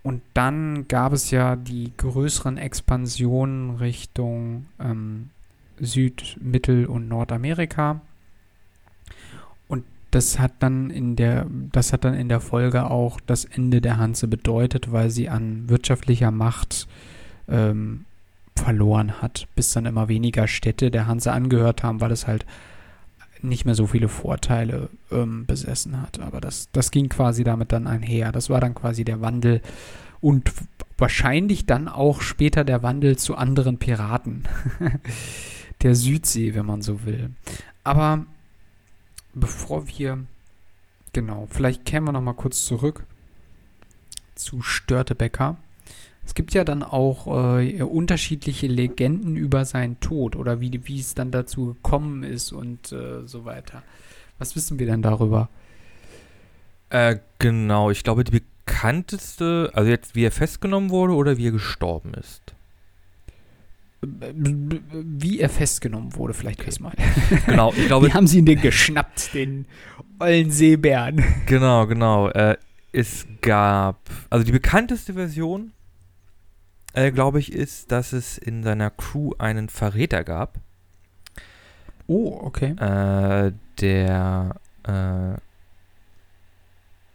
[0.05, 5.31] Und dann gab es ja die größeren Expansionen Richtung ähm,
[5.81, 8.01] Süd-, Mittel- und Nordamerika.
[9.67, 13.81] Und das hat dann in der, das hat dann in der Folge auch das Ende
[13.81, 16.87] der Hanse bedeutet, weil sie an wirtschaftlicher Macht
[17.49, 18.05] ähm,
[18.57, 22.47] verloren hat, bis dann immer weniger Städte der Hanse angehört haben, weil es halt
[23.43, 26.21] nicht mehr so viele Vorteile ähm, besessen hat.
[26.21, 28.33] Aber das, das ging quasi damit dann einher.
[28.33, 29.61] Das war dann quasi der Wandel
[30.21, 30.53] und
[30.99, 34.45] wahrscheinlich dann auch später der Wandel zu anderen Piraten
[35.83, 37.31] der Südsee, wenn man so will.
[37.85, 38.25] Aber
[39.35, 40.25] bevor wir
[41.13, 43.05] genau, vielleicht kämen wir noch mal kurz zurück
[44.35, 45.57] zu Störtebecker.
[46.27, 51.15] Es gibt ja dann auch äh, unterschiedliche Legenden über seinen Tod oder wie, wie es
[51.15, 53.83] dann dazu gekommen ist und äh, so weiter.
[54.39, 55.49] Was wissen wir denn darüber?
[56.91, 61.53] Äh, genau, ich glaube, die bekannteste, also jetzt wie er festgenommen wurde oder wie er
[61.53, 62.43] gestorben ist.
[64.03, 66.69] Wie er festgenommen wurde, vielleicht Okay.
[66.69, 66.93] erstmal.
[67.47, 69.67] Genau, ich glaube, Wie haben sie ihn denn geschnappt, den
[70.19, 71.25] ollen Seebären?
[71.47, 72.29] genau, genau.
[72.31, 72.57] Äh,
[72.93, 73.99] es gab,
[74.31, 75.73] also die bekannteste Version,
[76.97, 80.59] äh, glaube ich, ist, dass es in seiner Crew einen Verräter gab,
[82.09, 82.71] Oh, okay.
[82.79, 85.39] äh, der äh,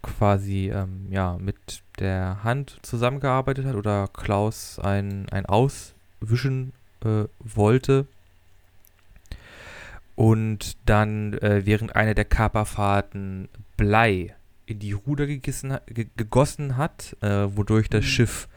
[0.02, 6.72] quasi ähm, ja mit der Hand zusammengearbeitet hat oder Klaus ein, ein Auswischen
[7.04, 8.06] äh, wollte
[10.14, 14.34] und dann äh, während einer der Kaperfahrten Blei
[14.66, 18.08] in die Ruder gegissen, ge gegossen hat, äh, wodurch das Mhm.
[18.08, 18.48] Schiff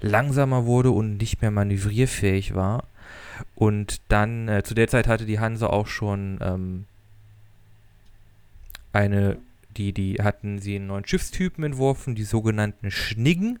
[0.00, 2.84] langsamer wurde und nicht mehr manövrierfähig war.
[3.54, 6.84] Und dann, äh, zu der Zeit hatte die Hanse auch schon ähm,
[8.92, 9.38] eine,
[9.76, 13.58] die, die hatten sie einen neuen Schiffstypen entworfen, die sogenannten Schniggen,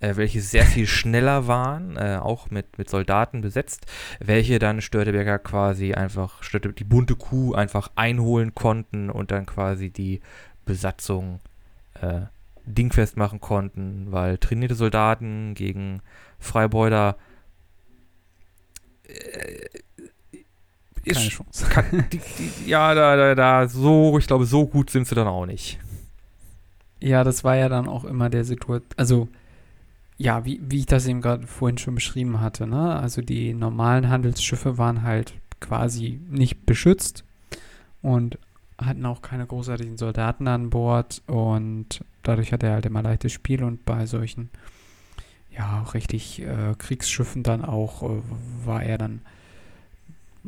[0.00, 3.86] äh, welche sehr viel schneller waren, äh, auch mit, mit Soldaten besetzt,
[4.20, 9.90] welche dann Störteberger quasi einfach, Störte, die bunte Kuh einfach einholen konnten und dann quasi
[9.90, 10.20] die
[10.64, 11.40] Besatzung
[12.00, 12.22] äh,
[12.64, 16.00] dingfest machen konnten, weil trainierte Soldaten gegen
[16.38, 17.16] Freibeuter
[19.04, 19.68] äh,
[21.04, 21.66] ist Keine Chance.
[21.66, 25.26] kann, die, die, ja, da, da, da, so, ich glaube, so gut sind sie dann
[25.26, 25.78] auch nicht.
[27.00, 28.88] Ja, das war ja dann auch immer der Situation.
[28.96, 29.28] Also,
[30.16, 32.94] ja, wie, wie ich das eben gerade vorhin schon beschrieben hatte, ne?
[32.94, 37.24] Also die normalen Handelsschiffe waren halt quasi nicht beschützt
[38.02, 38.38] und
[38.86, 43.64] hatten auch keine großartigen Soldaten an Bord und dadurch hatte er halt immer leichtes Spiel
[43.64, 44.50] und bei solchen,
[45.50, 48.22] ja, richtig äh, Kriegsschiffen dann auch äh,
[48.64, 49.22] war er dann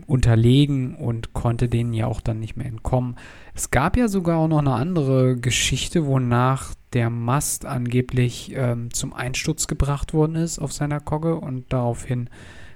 [0.06, 3.16] unterlegen und konnte denen ja auch dann nicht mehr entkommen.
[3.54, 9.12] Es gab ja sogar auch noch eine andere Geschichte, wonach der Mast angeblich ähm, zum
[9.12, 12.28] Einsturz gebracht worden ist auf seiner Kogge und daraufhin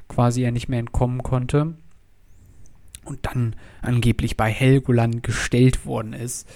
[0.09, 1.75] quasi er nicht mehr entkommen konnte
[3.09, 6.49] und dann angeblich bei Helgoland gestellt worden ist.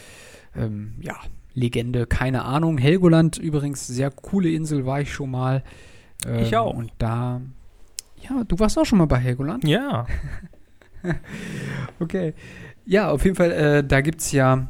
[0.55, 1.17] Ähm, ja,
[1.55, 2.79] Legende, keine Ahnung.
[2.79, 5.63] Helgoland übrigens, sehr coole Insel, war ich schon mal.
[6.27, 6.75] Ähm, Ich auch.
[6.75, 7.41] Und da,
[8.23, 9.67] ja, du warst auch schon mal bei Helgoland?
[9.67, 10.07] Ja.
[11.99, 12.33] Okay.
[12.85, 14.69] Ja, auf jeden Fall, äh, da gibt es ja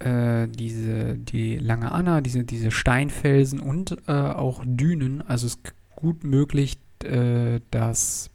[0.00, 5.22] äh, diese, die Lange Anna, diese, diese Steinfelsen und äh, auch Dünen.
[5.22, 8.30] Also es ist gut möglich, äh, dass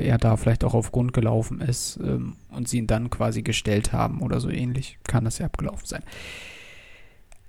[0.00, 3.92] er da vielleicht auch auf Grund gelaufen ist ähm, und sie ihn dann quasi gestellt
[3.92, 4.98] haben oder so ähnlich.
[5.04, 6.02] Kann das ja abgelaufen sein.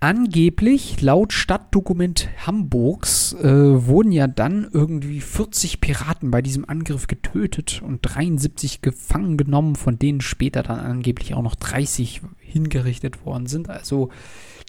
[0.04, 7.82] Angeblich, laut Stadtdokument Hamburgs, äh, wurden ja dann irgendwie 40 Piraten bei diesem Angriff getötet
[7.82, 13.70] und 73 gefangen genommen, von denen später dann angeblich auch noch 30 hingerichtet worden sind.
[13.70, 14.10] Also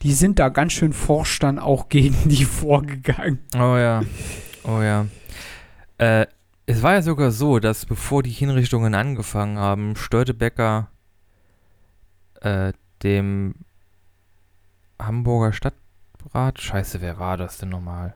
[0.05, 3.41] die sind da ganz schön forsch dann auch gegen die vorgegangen.
[3.57, 4.03] Oh ja.
[4.63, 5.07] Oh ja.
[5.99, 6.27] Äh,
[6.67, 10.89] es war ja sogar so, dass bevor die Hinrichtungen angefangen haben, Störtebecker
[12.41, 12.73] äh,
[13.03, 13.55] dem
[15.01, 18.15] Hamburger Stadtrat, scheiße, wer war das denn nochmal?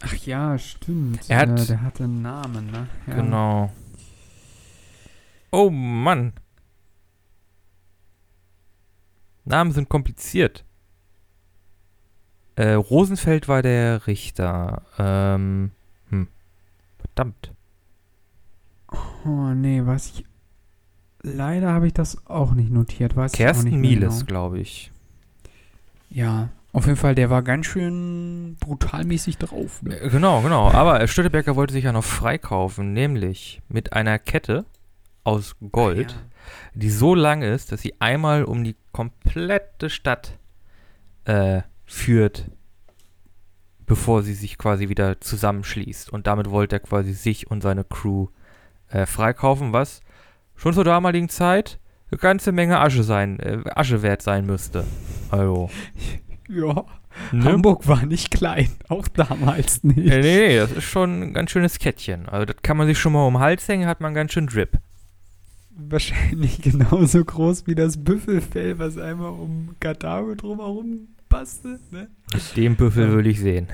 [0.00, 1.28] Ach ja, stimmt.
[1.28, 2.88] Er hat- der hatte einen Namen, ne?
[3.06, 3.14] Ja.
[3.14, 3.72] Genau.
[5.50, 6.32] Oh Mann.
[9.44, 10.64] Namen sind kompliziert.
[12.56, 14.82] Äh, Rosenfeld war der Richter.
[14.98, 15.77] Ähm, hm.
[17.18, 17.52] Verdammt.
[19.24, 20.24] Oh, nee, weiß ich.
[21.22, 23.16] Leider habe ich das auch nicht notiert.
[23.16, 24.26] Weiß ich auch Kersten nicht mehr Mieles, genau.
[24.26, 24.92] glaube ich.
[26.10, 29.82] Ja, auf jeden Fall, der war ganz schön brutalmäßig drauf.
[29.82, 29.98] Ne?
[29.98, 30.70] Äh, Genau, genau.
[30.70, 34.64] Aber äh, Störtebecker wollte sich ja noch freikaufen, nämlich mit einer Kette
[35.24, 36.14] aus Gold,
[36.74, 40.38] die so lang ist, dass sie einmal um die komplette Stadt
[41.24, 42.48] äh, führt,
[43.88, 46.12] bevor sie sich quasi wieder zusammenschließt.
[46.12, 48.28] Und damit wollte er quasi sich und seine Crew
[48.90, 50.02] äh, freikaufen, was
[50.54, 54.84] schon zur damaligen Zeit eine ganze Menge Asche sein, äh, Asche wert sein müsste.
[55.30, 55.70] Also.
[56.50, 56.86] Ja,
[57.30, 57.44] ne?
[57.44, 59.98] Hamburg war nicht klein, auch damals nicht.
[59.98, 62.26] Nee, nee, das ist schon ein ganz schönes Kettchen.
[62.26, 64.46] Also das kann man sich schon mal um den Hals hängen, hat man ganz schön
[64.46, 64.78] Drip.
[65.76, 71.80] Wahrscheinlich genauso groß wie das Büffelfell, was einmal um Karthago drumherum passte.
[71.90, 72.08] Ne?
[72.56, 73.68] Den Büffel will ich sehen.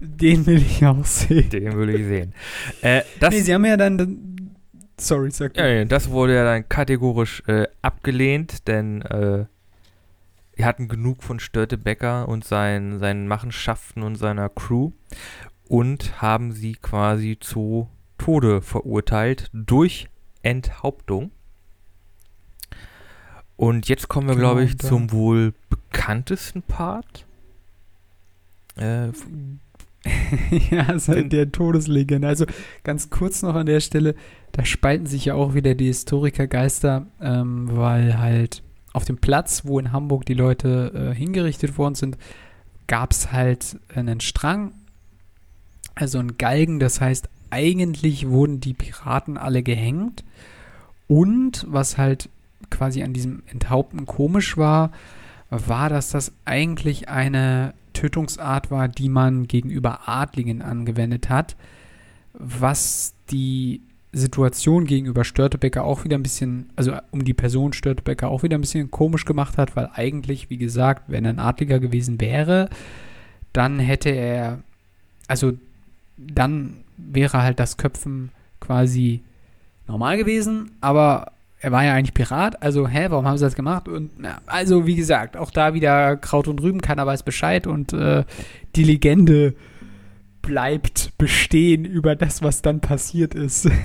[0.00, 1.48] Den will ich auch sehen.
[1.50, 2.34] Den will ich sehen.
[2.82, 4.56] Äh, das, nee, sie haben ja dann.
[4.98, 9.46] sorry, sag ja, nee, das wurde ja dann kategorisch äh, abgelehnt, denn äh,
[10.56, 14.92] wir hatten genug von Störtebecker und sein, seinen Machenschaften und seiner Crew
[15.68, 20.08] und haben sie quasi zu Tode verurteilt durch
[20.42, 21.32] Enthauptung.
[23.56, 27.24] Und jetzt kommen wir, Genau, glaube ich, da- zum wohl bekanntesten Part.
[28.76, 29.08] Äh,
[30.70, 32.26] ja, ist Den- halt der Todeslegende.
[32.28, 32.46] Also
[32.82, 34.14] ganz kurz noch an der Stelle,
[34.52, 38.62] da spalten sich ja auch wieder die Historikergeister, ähm, weil halt
[38.92, 42.18] auf dem Platz, wo in Hamburg die Leute äh, hingerichtet worden sind,
[42.86, 44.72] gab es halt einen Strang,
[45.94, 50.24] also einen Galgen, das heißt, eigentlich wurden die Piraten alle gehängt.
[51.06, 52.28] Und was halt
[52.70, 54.90] quasi an diesem Enthaupten komisch war,
[55.50, 61.56] war, dass das eigentlich eine Tötungsart war, die man gegenüber Adligen angewendet hat,
[62.32, 63.80] was die
[64.12, 68.60] Situation gegenüber Störtebecker auch wieder ein bisschen, also um die Person Störtebecker auch wieder ein
[68.60, 72.68] bisschen komisch gemacht hat, weil eigentlich, wie gesagt, wenn er ein Adliger gewesen wäre,
[73.52, 74.60] dann hätte er,
[75.26, 75.52] also
[76.16, 79.22] dann wäre halt das Köpfen quasi
[79.88, 81.32] normal gewesen, aber
[81.64, 83.88] er war ja eigentlich Pirat, also hä, warum haben sie das gemacht?
[83.88, 87.94] Und na, also wie gesagt, auch da wieder Kraut und Rüben, keiner weiß Bescheid und
[87.94, 88.24] äh,
[88.76, 89.54] die Legende
[90.42, 93.66] bleibt bestehen über das, was dann passiert ist.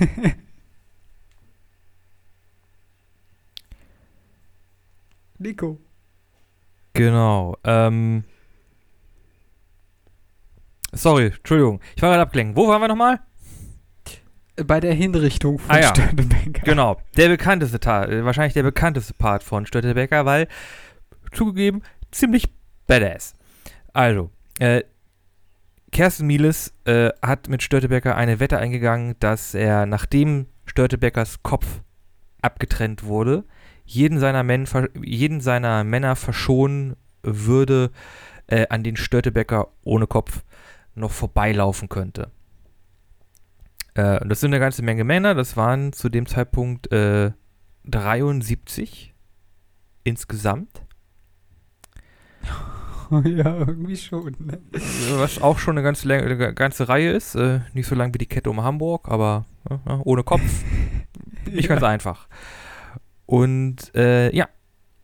[5.38, 5.78] Nico.
[6.92, 7.56] Genau.
[7.64, 8.24] Ähm.
[10.92, 11.80] Sorry, Entschuldigung.
[11.96, 12.56] Ich war gerade abgelenkt.
[12.56, 13.20] Wo waren wir nochmal?
[14.64, 15.88] Bei der Hinrichtung von Ah ja.
[15.88, 16.62] Störtebecker.
[16.64, 17.00] Genau.
[17.16, 20.48] Der bekannteste Teil, wahrscheinlich der bekannteste Part von Störtebecker, weil,
[21.32, 22.48] zugegeben, ziemlich
[22.86, 23.34] badass.
[23.92, 24.82] Also, äh,
[25.92, 31.80] Kersten Mieles äh, hat mit Störtebecker eine Wette eingegangen, dass er, nachdem Störtebeckers Kopf
[32.42, 33.44] abgetrennt wurde,
[33.84, 34.66] jeden seiner, Men
[35.02, 37.90] jeden seiner Männer verschonen würde,
[38.46, 40.44] äh, an den Störtebecker ohne Kopf
[40.94, 42.30] noch vorbeilaufen könnte.
[43.94, 45.34] Äh, das sind eine ganze Menge Männer.
[45.34, 47.32] Das waren zu dem Zeitpunkt äh,
[47.84, 49.14] 73
[50.04, 50.82] insgesamt.
[53.10, 54.36] ja, irgendwie schon.
[54.38, 54.60] Ne?
[55.18, 57.34] Was auch schon eine ganze, Länge- eine ganze Reihe ist.
[57.34, 59.74] Äh, nicht so lang wie die Kette um Hamburg, aber äh,
[60.04, 60.42] ohne Kopf.
[61.50, 62.28] Nicht ganz einfach.
[63.26, 64.48] Und äh, ja,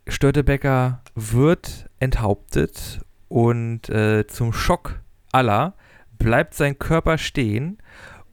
[0.07, 5.01] Störtebecker wird enthauptet und äh, zum Schock
[5.33, 5.75] aller
[6.19, 7.79] bleibt sein Körper stehen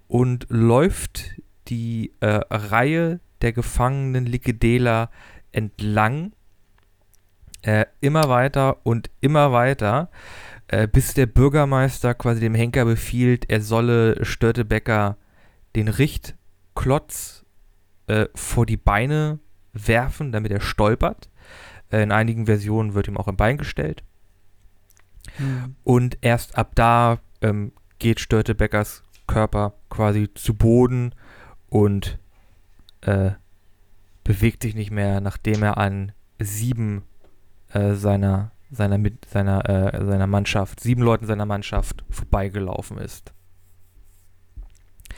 [0.07, 5.09] und läuft die äh, Reihe der gefangenen Likedela
[5.51, 6.33] entlang
[7.61, 10.09] äh, immer weiter und immer weiter,
[10.67, 15.17] äh, bis der Bürgermeister quasi dem Henker befiehlt, er solle Störtebecker
[15.75, 16.35] den Richt
[16.75, 17.45] Klotz
[18.07, 19.39] äh, vor die Beine
[19.73, 21.29] werfen, damit er stolpert.
[21.91, 24.03] Äh, in einigen Versionen wird ihm auch ein Bein gestellt.
[25.37, 25.75] Hm.
[25.83, 31.15] Und erst ab da ähm, geht Störtebeckers Körper quasi zu Boden
[31.69, 32.19] und
[33.01, 33.31] äh,
[34.23, 37.03] bewegt sich nicht mehr, nachdem er an sieben
[37.71, 43.33] äh, seiner, seiner, mit, seiner, äh, seiner Mannschaft, sieben Leuten seiner Mannschaft vorbeigelaufen ist.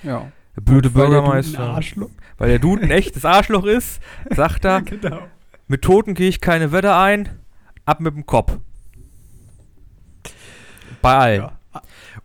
[0.02, 0.32] Ja.
[0.56, 2.10] Der blöde Weil der Bürgermeister, Arschloch.
[2.38, 5.28] weil der Dude ein echtes Arschloch ist, sagt er, genau.
[5.68, 7.28] mit Toten gehe ich keine Wette ein,
[7.84, 8.58] ab mit dem Kopf.
[11.02, 11.42] Bei allen.
[11.42, 11.55] Ja.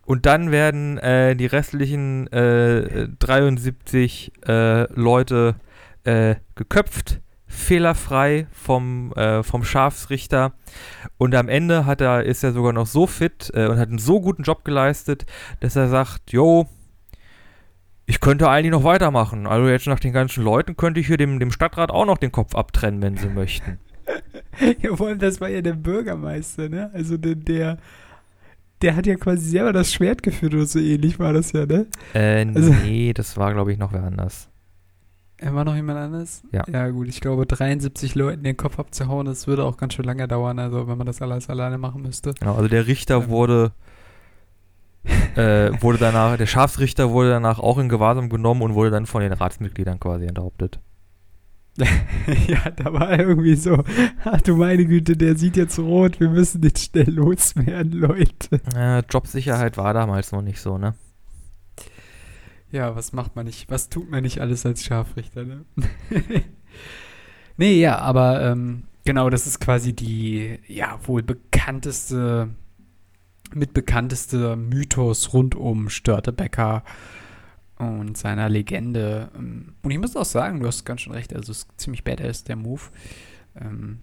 [0.05, 5.55] Und dann werden äh, die restlichen äh, 73 äh, Leute
[6.03, 10.53] äh, geköpft, fehlerfrei vom, äh, vom Schafsrichter.
[11.17, 13.99] Und am Ende hat er, ist er sogar noch so fit äh, und hat einen
[13.99, 15.25] so guten Job geleistet,
[15.59, 16.67] dass er sagt, jo,
[18.05, 19.47] ich könnte eigentlich noch weitermachen.
[19.47, 22.31] Also jetzt nach den ganzen Leuten könnte ich hier dem, dem Stadtrat auch noch den
[22.31, 23.79] Kopf abtrennen, wenn sie möchten.
[24.81, 26.91] Ja, vor allem, das war ja der Bürgermeister, ne?
[26.93, 27.77] Also der, der,
[28.81, 31.87] der hat ja quasi selber das Schwert geführt oder so ähnlich war das ja, ne?
[32.13, 34.47] Äh, Also- nee, das war, glaube ich, noch wer anders.
[35.37, 36.43] Er war noch jemand anders?
[36.51, 36.63] Ja.
[36.71, 40.27] Ja, gut, ich glaube, 73 Leuten den Kopf abzuhauen, das würde auch ganz schön lange
[40.27, 42.33] dauern, also wenn man das alles alleine machen müsste.
[42.39, 43.29] Genau, also der Richter Ähm.
[43.29, 43.71] wurde,
[45.35, 49.21] äh, wurde danach, der Schafsrichter wurde danach auch in Gewahrsam genommen und wurde dann von
[49.21, 50.79] den Ratsmitgliedern quasi enthauptet.
[52.47, 53.83] ja, da war irgendwie so,
[54.25, 58.61] ach du meine Güte, der sieht jetzt rot, wir müssen den schnell loswerden, Leute.
[58.75, 60.95] Äh, Jobsicherheit war damals noch nicht so, ne?
[62.71, 65.65] Ja, was macht man nicht, was tut man nicht alles als Scharfrichter, ne?
[67.57, 72.49] nee, ja, aber ähm, genau, das ist quasi die, ja, wohl bekannteste,
[73.53, 76.83] mit bekannteste Mythos rund um Störtebecker
[77.81, 79.31] und seiner Legende.
[79.35, 82.03] Ähm, Und ich muss auch sagen, du hast ganz schön recht, also es ist ziemlich
[82.03, 82.81] badass, der Move.
[83.55, 83.99] Ähm,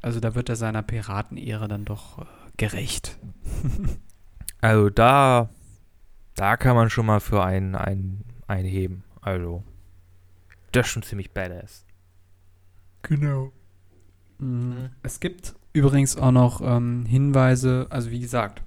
[0.00, 2.24] also da wird er seiner Piratenehre dann doch äh,
[2.56, 3.18] gerecht.
[4.60, 5.50] Also da,
[6.34, 9.04] da kann man schon mal für einen, einen einheben.
[9.20, 9.62] Also,
[10.72, 11.84] das ist schon ziemlich badass.
[13.02, 13.52] Genau.
[15.04, 18.64] Es gibt übrigens auch noch ähm, Hinweise, also wie gesagt,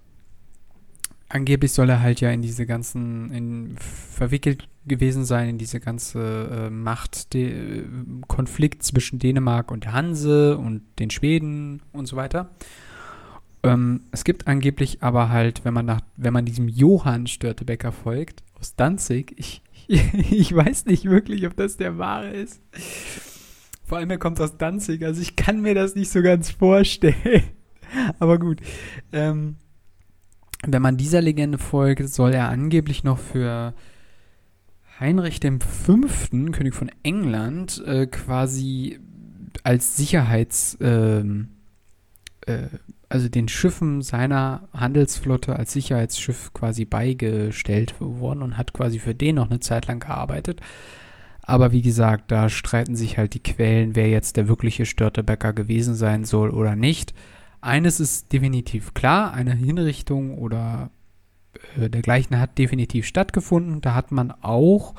[1.34, 6.68] angeblich soll er halt ja in diese ganzen, in, verwickelt gewesen sein, in diese ganze
[6.68, 12.52] äh, Macht, de, äh, zwischen Dänemark und der Hanse und den Schweden und so weiter.
[13.64, 18.44] Ähm, es gibt angeblich aber halt, wenn man nach, wenn man diesem Johann Störtebecker folgt,
[18.60, 22.62] aus Danzig, ich, ich weiß nicht wirklich, ob das der wahre ist.
[23.86, 27.44] Vor allem, er kommt aus Danzig, also ich kann mir das nicht so ganz vorstellen.
[28.20, 28.62] Aber gut.
[29.12, 29.58] Ähm,
[30.68, 33.74] wenn man dieser Legende folgt, soll er angeblich noch für
[34.99, 35.97] Heinrich V.,
[36.51, 38.99] König von England, äh, quasi
[39.64, 41.49] als Sicherheits, ähm,
[42.45, 42.68] äh,
[43.09, 49.36] also den Schiffen seiner Handelsflotte als Sicherheitsschiff quasi beigestellt worden und hat quasi für den
[49.36, 50.62] noch eine Zeit lang gearbeitet.
[51.41, 55.95] Aber wie gesagt, da streiten sich halt die Quellen, wer jetzt der wirkliche Störtebecker gewesen
[55.95, 57.14] sein soll oder nicht.
[57.62, 60.89] Eines ist definitiv klar, eine Hinrichtung oder
[61.78, 63.82] äh, dergleichen hat definitiv stattgefunden.
[63.82, 64.95] Da hat man auch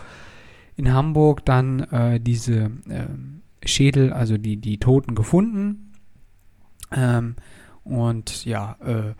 [0.76, 5.92] in Hamburg dann äh, diese ähm, Schädel, also die, die Toten gefunden.
[6.92, 7.36] Ähm,
[7.84, 9.14] und ja, äh,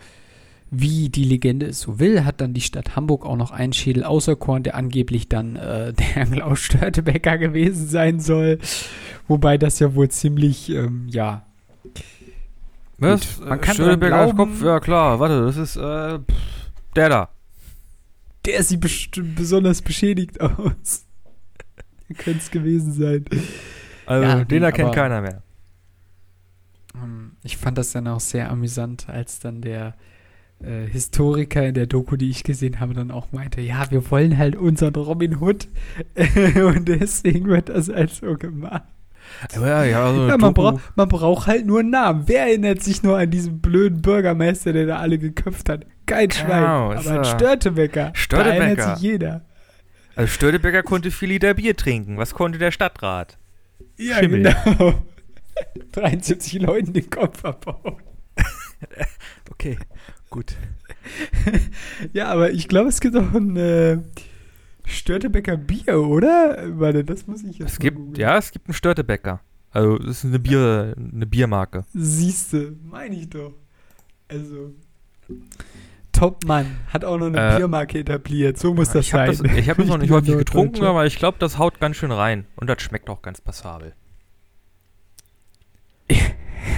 [0.71, 4.05] wie die Legende es so will, hat dann die Stadt Hamburg auch noch einen Schädel
[4.05, 8.59] auserkoren, der angeblich dann äh, der Klaus Störtebecker gewesen sein soll.
[9.29, 11.45] Wobei das ja wohl ziemlich, ähm, ja,
[13.03, 13.41] Was?
[13.41, 14.63] Man kann glauben- Kopf?
[14.63, 16.19] Ja klar, warte, das ist äh,
[16.97, 17.29] der da.
[18.47, 21.07] der sieht bestimmt besonders beschädigt aus.
[22.19, 23.25] Könnte es gewesen sein.
[24.07, 25.43] Also Ja, den erkennt keiner mehr.
[26.95, 29.95] Ähm, Ich fand das dann auch sehr amüsant, als dann der
[30.63, 34.37] äh, Historiker in der Doku, die ich gesehen habe, dann auch meinte, ja, wir wollen
[34.37, 35.69] halt unseren Robin Hood
[36.57, 38.83] und deswegen wird das halt so gemacht.
[39.55, 42.25] Ja, ja, also Ja, man, brauch, man braucht halt nur einen Namen.
[42.27, 45.87] Wer erinnert sich nur an diesen blöden Bürgermeister, der da alle geköpft hat?
[46.07, 46.63] Kein Schwein.
[46.63, 47.25] Genau, ist aber ein er.
[47.25, 48.05] Störtebecker.
[48.11, 48.65] Da Störtebecker.
[48.65, 49.47] erinnert sich jeder.
[50.17, 52.17] Also Störtebecker konnte viel Liter Bier trinken.
[52.19, 53.39] Was konnte der Stadtrat?
[53.97, 54.43] Ja, Schimmel.
[54.43, 54.95] genau.
[55.93, 57.97] 73 Leuten den Kopf abbauen.
[59.51, 59.79] Okay,
[60.31, 60.57] gut.
[62.13, 63.99] Ja, aber ich glaube, es gibt auch ein äh,
[64.85, 66.57] Störtebecker Bier, oder?
[66.79, 69.41] Warte, das muss ich jetzt Es gibt, ja, es gibt einen Störtebecker.
[69.71, 71.85] Also das ist eine Bier, eine Biermarke.
[71.95, 73.55] Siehste, meine ich doch.
[74.29, 74.75] Also,
[75.27, 75.39] toll.
[76.13, 76.67] Top-Mann.
[76.89, 78.59] Hat auch noch eine Äh, Biermarke etabliert.
[78.59, 79.47] So muss das ich habe sein.
[79.49, 82.13] das, ich hab das noch nicht häufig getrunken, aber ich glaube, das haut ganz schön
[82.13, 82.47] rein.
[82.57, 83.95] Und das schmeckt auch ganz passabel.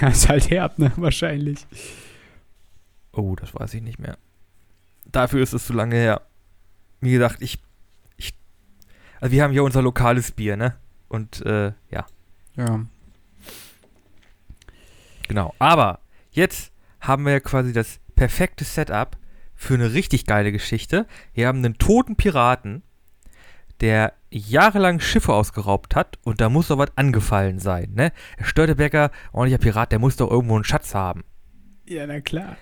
[0.01, 0.91] Ja, ist halt herb, ne?
[0.97, 1.65] Wahrscheinlich.
[3.13, 4.17] Oh, das weiß ich nicht mehr.
[5.05, 6.21] Dafür ist es zu lange her.
[7.01, 7.59] Wie gesagt, ich
[9.21, 10.75] also, wir haben hier unser lokales Bier, ne?
[11.07, 12.05] Und, äh, ja,
[12.55, 12.85] Ja.
[15.27, 15.53] genau.
[15.59, 15.99] Aber
[16.31, 19.17] jetzt haben wir ja quasi das perfekte Setup
[19.55, 21.05] für eine richtig geile Geschichte.
[21.33, 22.81] Wir haben einen toten Piraten,
[23.81, 28.11] der jahrelang Schiffe ausgeraubt hat und da muss doch was angefallen sein, ne?
[28.41, 31.23] Störtebecker, ordentlicher Pirat, der muss doch irgendwo einen Schatz haben.
[31.85, 32.57] Ja, na klar.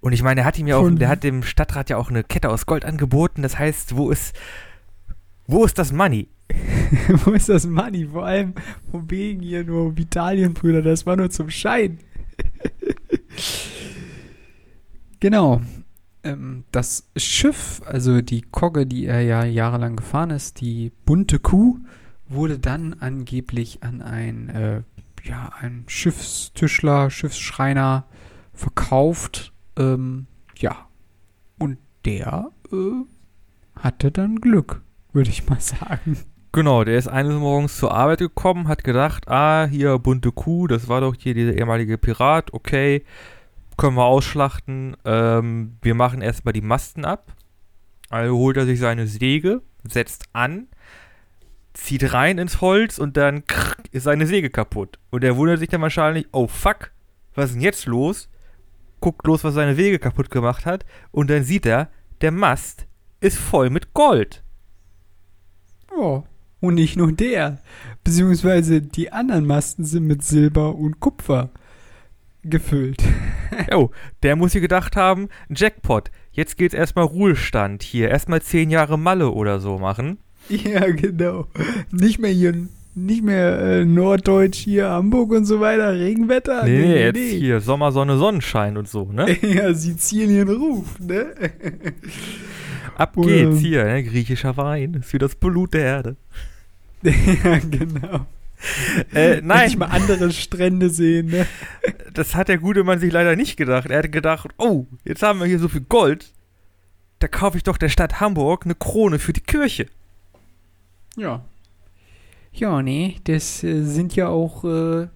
[0.00, 2.22] Und ich meine, der hat ihm ja auch, der hat dem Stadtrat ja auch eine
[2.22, 3.42] Kette aus Gold angeboten.
[3.42, 4.36] Das heißt, wo ist,
[5.46, 6.28] wo ist das Money?
[7.24, 8.06] Wo ist das Money?
[8.06, 8.54] Vor allem
[8.90, 10.82] von wegen hier nur Vitalienbrüder.
[10.82, 11.98] Das war nur zum Schein.
[15.20, 15.60] genau.
[16.22, 21.78] Ähm, das Schiff, also die Kogge, die er ja jahrelang gefahren ist, die bunte Kuh,
[22.28, 24.82] wurde dann angeblich an ein, äh,
[25.24, 28.06] ja, ein Schiffstischler, Schiffsschreiner
[28.52, 29.52] verkauft.
[29.76, 30.26] Ähm,
[30.58, 30.88] ja.
[31.58, 33.04] Und der äh,
[33.76, 34.82] hatte dann Glück,
[35.16, 36.18] würde ich mal sagen.
[36.52, 40.88] Genau, der ist eines Morgens zur Arbeit gekommen, hat gedacht, ah, hier bunte Kuh, das
[40.88, 43.04] war doch hier dieser ehemalige Pirat, okay,
[43.76, 44.96] können wir ausschlachten.
[45.04, 47.32] Ähm, wir machen erstmal die Masten ab.
[48.08, 50.68] Also holt er sich seine Säge, setzt an,
[51.74, 54.98] zieht rein ins Holz und dann krrr, ist seine Säge kaputt.
[55.10, 56.92] Und er wundert sich dann wahrscheinlich, oh fuck,
[57.34, 58.28] was ist denn jetzt los?
[59.00, 60.86] Guckt los, was seine Säge kaputt gemacht hat.
[61.10, 61.90] Und dann sieht er,
[62.20, 62.86] der Mast
[63.20, 64.42] ist voll mit Gold.
[65.98, 66.22] Ja.
[66.60, 67.58] Und nicht nur der.
[68.02, 71.50] Beziehungsweise die anderen Masten sind mit Silber und Kupfer
[72.42, 73.02] gefüllt.
[73.70, 73.90] Jo,
[74.22, 79.30] der muss sich gedacht haben, Jackpot, jetzt geht's erstmal Ruhestand hier, erstmal zehn Jahre Malle
[79.30, 80.18] oder so machen.
[80.48, 81.46] Ja, genau.
[81.90, 82.54] Nicht mehr hier,
[82.94, 86.64] nicht mehr äh, Norddeutsch hier, Hamburg und so weiter, Regenwetter.
[86.64, 89.36] nee, nee, jetzt hier Sommer, Sonne, Sonnenschein und so, ne?
[89.42, 91.26] Ja, Sizilien ruft, ne?
[92.96, 94.04] Ab geht's hier, ne?
[94.04, 96.16] Griechischer Wein ist für das Blut der Erde.
[97.02, 98.26] ja, genau.
[99.14, 101.46] Äh, nein, Nicht mal andere Strände sehen, ne?
[102.14, 103.90] das hat der gute Mann sich leider nicht gedacht.
[103.90, 106.32] Er hatte gedacht, oh, jetzt haben wir hier so viel Gold,
[107.18, 109.86] da kaufe ich doch der Stadt Hamburg eine Krone für die Kirche.
[111.16, 111.44] Ja.
[112.52, 115.08] Ja, nee, das äh, sind ja auch äh,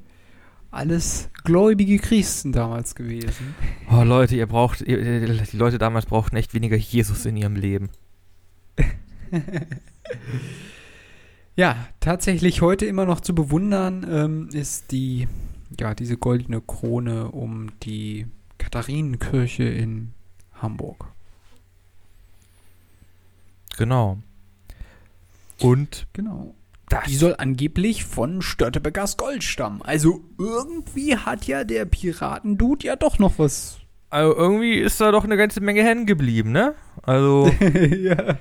[0.71, 3.55] alles gläubige Christen damals gewesen.
[3.91, 7.91] Oh Leute, ihr braucht, ihr, die Leute damals brauchten echt weniger Jesus in ihrem Leben.
[11.57, 15.29] Ja, tatsächlich heute immer noch zu bewundern ähm, ist die,
[15.79, 20.15] ja, diese goldene Krone um die Katharinenkirche in
[20.55, 21.13] Hamburg.
[23.77, 24.19] Genau.
[25.59, 26.55] Und Genau.
[26.91, 29.81] Das Die soll angeblich von Störtebeckers Gold stammen.
[29.83, 33.79] Also irgendwie hat ja der Piratendude ja doch noch was.
[34.11, 36.75] Also irgendwie ist da doch eine ganze Menge hängen geblieben, ne?
[37.03, 38.39] Also ja.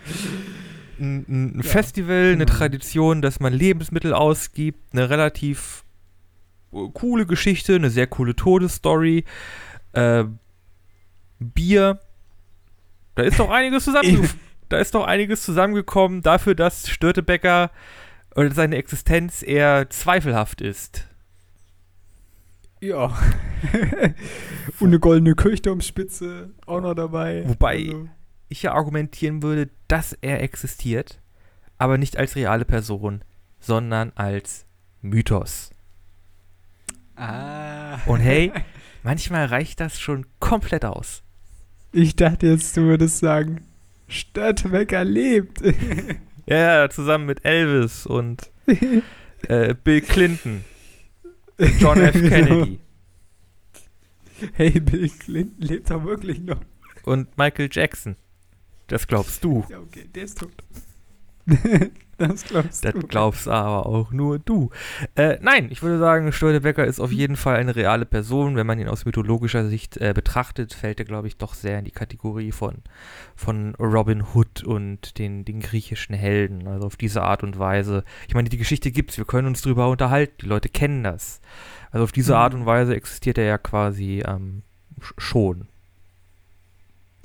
[0.99, 2.57] ein, ein Ja, Festival, eine genau.
[2.57, 5.83] Tradition, dass man Lebensmittel ausgibt, eine relativ
[6.73, 9.25] äh, coole Geschichte, eine sehr coole Todesstory,
[9.93, 10.23] äh,
[11.37, 11.99] Bier.
[13.13, 14.27] Da ist doch einiges zusammen.
[14.69, 17.69] da ist doch einiges zusammengekommen dafür, dass Störtebecker
[18.35, 21.07] oder seine Existenz eher zweifelhaft ist.
[22.81, 23.17] Ja.
[24.79, 27.43] Und eine goldene Kirchturmspitze auch noch dabei.
[27.47, 28.09] Wobei- Also,
[28.47, 31.19] ich ja argumentieren würde, dass er existiert,
[31.77, 33.23] aber nicht als reale Person,
[33.59, 34.65] sondern als
[35.01, 35.71] Mythos.
[37.15, 37.99] ah.
[38.05, 38.51] Und hey,
[39.03, 41.21] manchmal reicht das schon komplett aus.
[41.91, 43.65] Ich dachte jetzt, du würdest sagen,
[44.07, 45.61] Störtebecker lebt.
[46.49, 48.51] Ja, zusammen mit Elvis und
[49.47, 50.65] äh, Bill Clinton,
[51.79, 52.13] John F.
[52.29, 52.79] Kennedy
[54.53, 56.61] Hey, Bill Clinton lebt doch wirklich noch.
[57.03, 58.15] und Michael Jackson.
[58.87, 59.65] Das glaubst du.
[59.69, 60.51] Ja, okay, der ist tot.
[62.17, 62.99] das glaubst Das du.
[62.99, 64.69] glaubst aber auch nur du.
[65.15, 68.55] Äh, nein, ich würde sagen, Störtebecker ist auf jeden Fall eine reale Person.
[68.55, 71.85] Wenn man ihn aus mythologischer Sicht äh, betrachtet, fällt er, glaube ich, doch sehr in
[71.85, 72.75] die Kategorie von,
[73.35, 76.67] von Robin Hood und den, den griechischen Helden.
[76.67, 78.03] Also auf diese Art und Weise.
[78.27, 81.39] Ich meine, die Geschichte gibt's, wir können uns drüber unterhalten, die Leute kennen das.
[81.91, 82.37] Also auf diese Mhm.
[82.39, 84.63] Art und Weise existiert er ja quasi ähm,
[84.99, 85.67] sch- schon.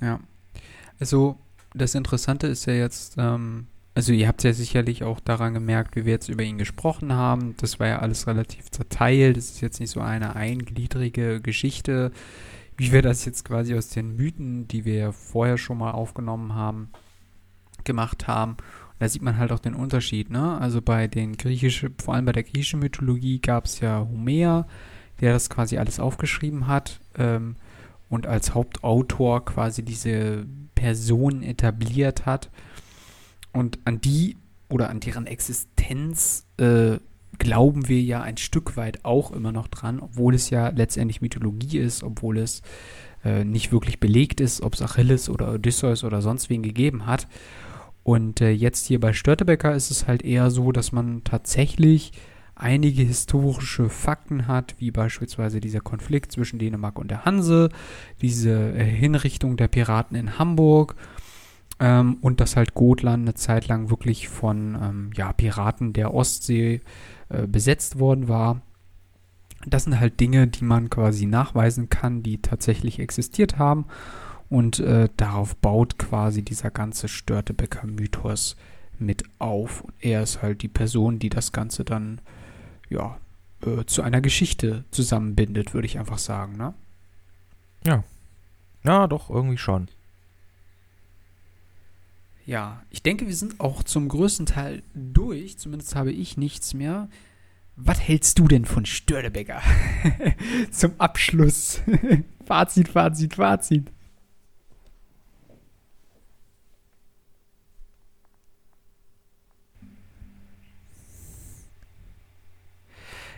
[0.00, 0.20] Ja.
[1.00, 1.38] Also,
[1.74, 6.05] das Interessante ist ja jetzt, ähm, also ihr habt ja sicherlich auch daran gemerkt, wie
[6.05, 7.55] wir jetzt über ihn gesprochen haben.
[7.59, 9.36] Das war ja alles relativ zerteilt.
[9.36, 12.11] Es ist jetzt nicht so eine eingliedrige Geschichte,
[12.76, 16.55] wie wir das jetzt quasi aus den Mythen, die wir ja vorher schon mal aufgenommen
[16.55, 16.88] haben,
[17.84, 18.53] gemacht haben.
[18.53, 20.59] Und da sieht man halt auch den Unterschied, ne?
[20.59, 24.66] Also bei den griechischen, vor allem bei der griechischen Mythologie gab es ja Homer,
[25.20, 27.55] der das quasi alles aufgeschrieben hat ähm,
[28.09, 32.51] und als Hauptautor quasi diese Personen etabliert hat.
[33.55, 34.36] Und an die
[34.68, 36.98] oder an deren Existenz äh,
[37.38, 41.78] glauben wir ja ein Stück weit auch immer noch dran, obwohl es ja letztendlich Mythologie
[41.78, 42.62] ist, obwohl es
[43.24, 47.28] äh, nicht wirklich belegt ist, ob es Achilles oder Odysseus oder sonst wen gegeben hat.
[48.02, 52.12] Und äh, jetzt hier bei Störtebecker ist es halt eher so, dass man tatsächlich
[52.55, 57.70] einige historische Fakten hat, wie beispielsweise dieser Konflikt zwischen Dänemark und der Hanse,
[58.20, 60.94] diese äh, Hinrichtung der Piraten in Hamburg
[61.85, 66.80] ähm, und dass halt Gotland eine Zeit lang wirklich von ähm, ja, Piraten der Ostsee
[67.28, 68.62] äh, besetzt worden war.
[69.66, 73.85] Das sind halt Dinge, die man quasi nachweisen kann, die tatsächlich existiert haben.
[74.49, 78.57] Und äh, darauf baut quasi dieser ganze Störtebecker-Mythos
[78.99, 79.82] mit auf.
[79.82, 82.22] Und er ist halt die Person, die das Ganze dann
[82.89, 83.18] ja,
[83.61, 86.72] äh, zu einer Geschichte zusammenbindet, würde ich einfach sagen, ne?
[87.85, 88.05] Ja.
[88.85, 89.89] Ja, doch, irgendwie schon.
[92.47, 95.59] Ja, ich denke, wir sind auch zum größten Teil durch.
[95.59, 97.09] Zumindest habe ich nichts mehr.
[97.76, 99.62] Was hältst du denn von Störtebecker?
[100.70, 101.80] zum Abschluss.
[102.45, 103.90] Fazit, Fazit, Fazit.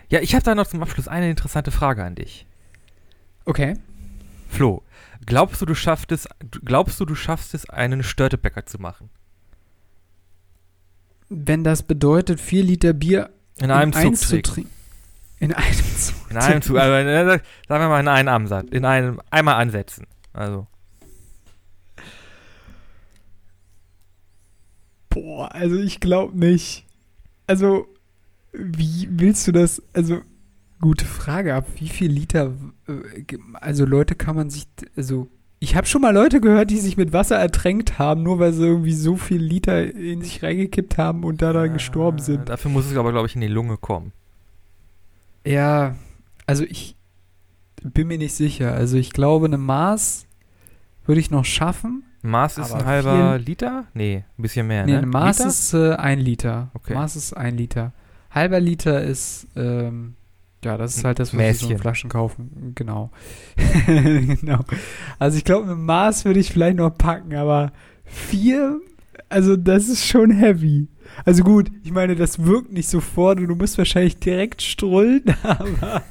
[0.08, 2.46] Ja, ich habe da noch zum Abschluss eine interessante Frage an dich.
[3.44, 3.74] Okay.
[4.48, 4.82] Flo,
[5.24, 6.28] glaubst du, du schaffst es,
[6.64, 9.10] glaubst du, du schaffst es, einen Störtebäcker zu machen?
[11.28, 14.70] Wenn das bedeutet, vier Liter Bier in einem Zug zu trinken.
[15.38, 16.30] In einem Zug.
[16.30, 20.06] In einem Zug, also, äh, sagen wir mal in einem Ansatz, in einem, einmal ansetzen.
[20.32, 20.66] Also.
[25.10, 26.84] Boah, also ich glaube nicht.
[27.46, 27.88] Also,
[28.52, 29.82] wie willst du das?
[29.92, 30.22] Also,
[30.80, 31.54] gute Frage.
[31.54, 32.54] Ab wie viel Liter?
[32.88, 34.66] Äh, also, Leute kann man sich.
[34.96, 38.52] Also, ich habe schon mal Leute gehört, die sich mit Wasser ertränkt haben, nur weil
[38.52, 42.48] sie irgendwie so viel Liter in sich reingekippt haben und da dann gestorben sind.
[42.48, 44.12] Dafür muss es aber, glaube ich, in die Lunge kommen.
[45.46, 45.96] Ja,
[46.46, 46.96] also ich
[47.82, 48.74] bin mir nicht sicher.
[48.74, 50.26] Also ich glaube, eine Maß
[51.06, 52.04] würde ich noch schaffen.
[52.22, 53.86] Maß ist ein halber Liter?
[53.94, 55.02] Nee, ein bisschen mehr, nee, ne?
[55.02, 55.48] Ein Maß Liter?
[55.48, 56.70] ist äh, ein Liter.
[56.74, 56.94] Okay.
[56.94, 57.92] Maß ist ein Liter.
[58.30, 60.16] Halber Liter ist, ähm,
[60.64, 61.68] ja, das ist halt das, was Mäßchen.
[61.68, 62.72] wir so Flaschen kaufen.
[62.74, 63.10] Genau.
[63.86, 64.60] genau.
[65.18, 67.72] Also ich glaube, ein Maß würde ich vielleicht noch packen, aber
[68.04, 68.80] vier,
[69.28, 70.88] also das ist schon heavy.
[71.24, 76.02] Also gut, ich meine, das wirkt nicht sofort und du musst wahrscheinlich direkt strullen, aber.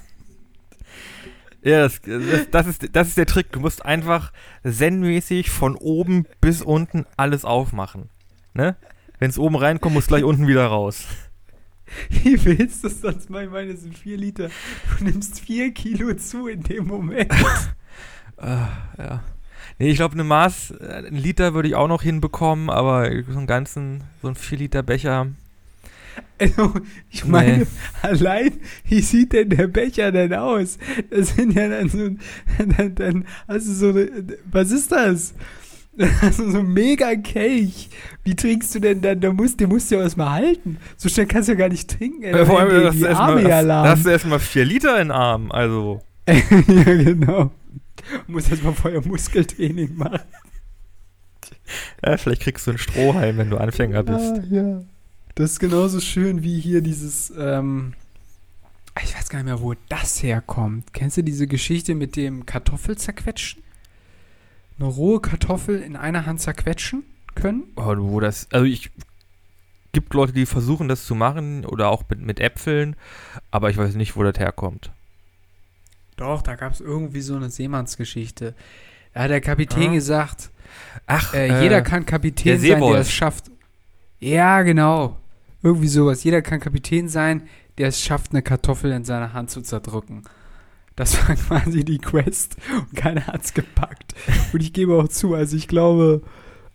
[1.61, 3.51] Ja, das, das, das, ist, das ist der Trick.
[3.51, 4.31] Du musst einfach
[4.63, 8.09] zen-mäßig von oben bis unten alles aufmachen.
[8.53, 8.75] Ne?
[9.17, 11.05] Wenn es oben reinkommt, muss gleich unten wieder raus.
[12.09, 13.45] Wie willst du das sonst mal?
[13.45, 14.49] Ich meine, das sind vier Liter.
[14.97, 17.31] Du nimmst vier Kilo zu in dem Moment.
[18.41, 18.67] uh,
[18.97, 19.23] ja.
[19.77, 23.37] Nee, ich glaube, eine Maß, äh, ein Liter würde ich auch noch hinbekommen, aber so
[23.37, 25.27] einen ganzen, so ein 4 Liter Becher.
[26.39, 26.73] Also,
[27.09, 27.65] ich meine, nee.
[28.01, 28.53] allein,
[28.87, 30.77] wie sieht denn der Becher denn aus?
[31.09, 32.09] Das sind ja dann so,
[32.77, 34.09] dann, dann hast du so eine,
[34.49, 35.33] was ist das?
[36.21, 37.89] Also so ein mega Kelch.
[38.23, 39.19] Wie trinkst du denn dann?
[39.19, 40.77] Da musst, den musst du ja erstmal halten.
[40.97, 42.23] So schnell kannst du ja gar nicht trinken.
[42.23, 43.85] Ey, ja, vor allem, die, die Arme mal, ja lahm.
[43.85, 46.01] Da hast du erstmal 4 Liter in den Arm, also.
[46.27, 47.51] ja, genau.
[48.27, 50.21] Muss erstmal vorher Muskeltraining machen.
[52.03, 54.19] Ja, vielleicht kriegst du einen Strohhalm, wenn du Anfänger bist.
[54.19, 54.81] Ah, ja.
[55.35, 57.93] Das ist genauso schön wie hier dieses, ähm,
[59.03, 60.93] ich weiß gar nicht mehr, wo das herkommt.
[60.93, 63.61] Kennst du diese Geschichte mit dem Kartoffel zerquetschen?
[64.77, 67.03] Eine rohe Kartoffel in einer Hand zerquetschen
[67.33, 67.63] können?
[67.75, 68.91] Oh, wo das, also ich,
[69.91, 72.95] gibt Leute, die versuchen das zu machen oder auch mit, mit Äpfeln,
[73.51, 74.91] aber ich weiß nicht, wo das herkommt.
[76.17, 78.55] Doch, da gab es irgendwie so eine Seemannsgeschichte.
[79.13, 79.93] Da hat der Kapitän ah.
[79.93, 80.51] gesagt,
[81.07, 83.51] ach, äh, jeder kann Kapitän sein, der es schafft.
[84.19, 85.17] Ja, genau.
[85.63, 86.23] Irgendwie sowas.
[86.23, 87.47] Jeder kann Kapitän sein,
[87.77, 90.23] der es schafft, eine Kartoffel in seiner Hand zu zerdrücken.
[90.95, 94.13] Das war quasi die Quest und keiner hat es gepackt.
[94.53, 96.21] Und ich gebe auch zu, also ich glaube,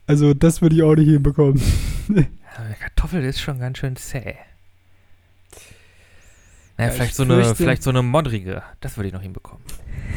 [0.06, 1.60] also das würde ich auch nicht hinbekommen.
[2.58, 4.34] Ja, Kartoffel ist schon ganz schön zäh.
[6.76, 8.62] Naja, ja, vielleicht, so eine, vielleicht so eine modrige.
[8.80, 9.62] Das würde ich noch hinbekommen.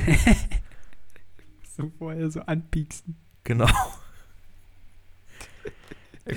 [1.77, 3.15] so vorher so anpieksen.
[3.43, 3.69] Genau.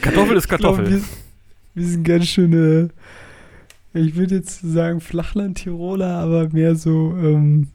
[0.00, 0.84] Kartoffel ist Kartoffel.
[0.84, 1.08] Glaub, wir,
[1.74, 2.90] wir, sind ganz schöne,
[3.96, 7.68] ich würde jetzt sagen Flachland-Tiroler, aber mehr so, ähm,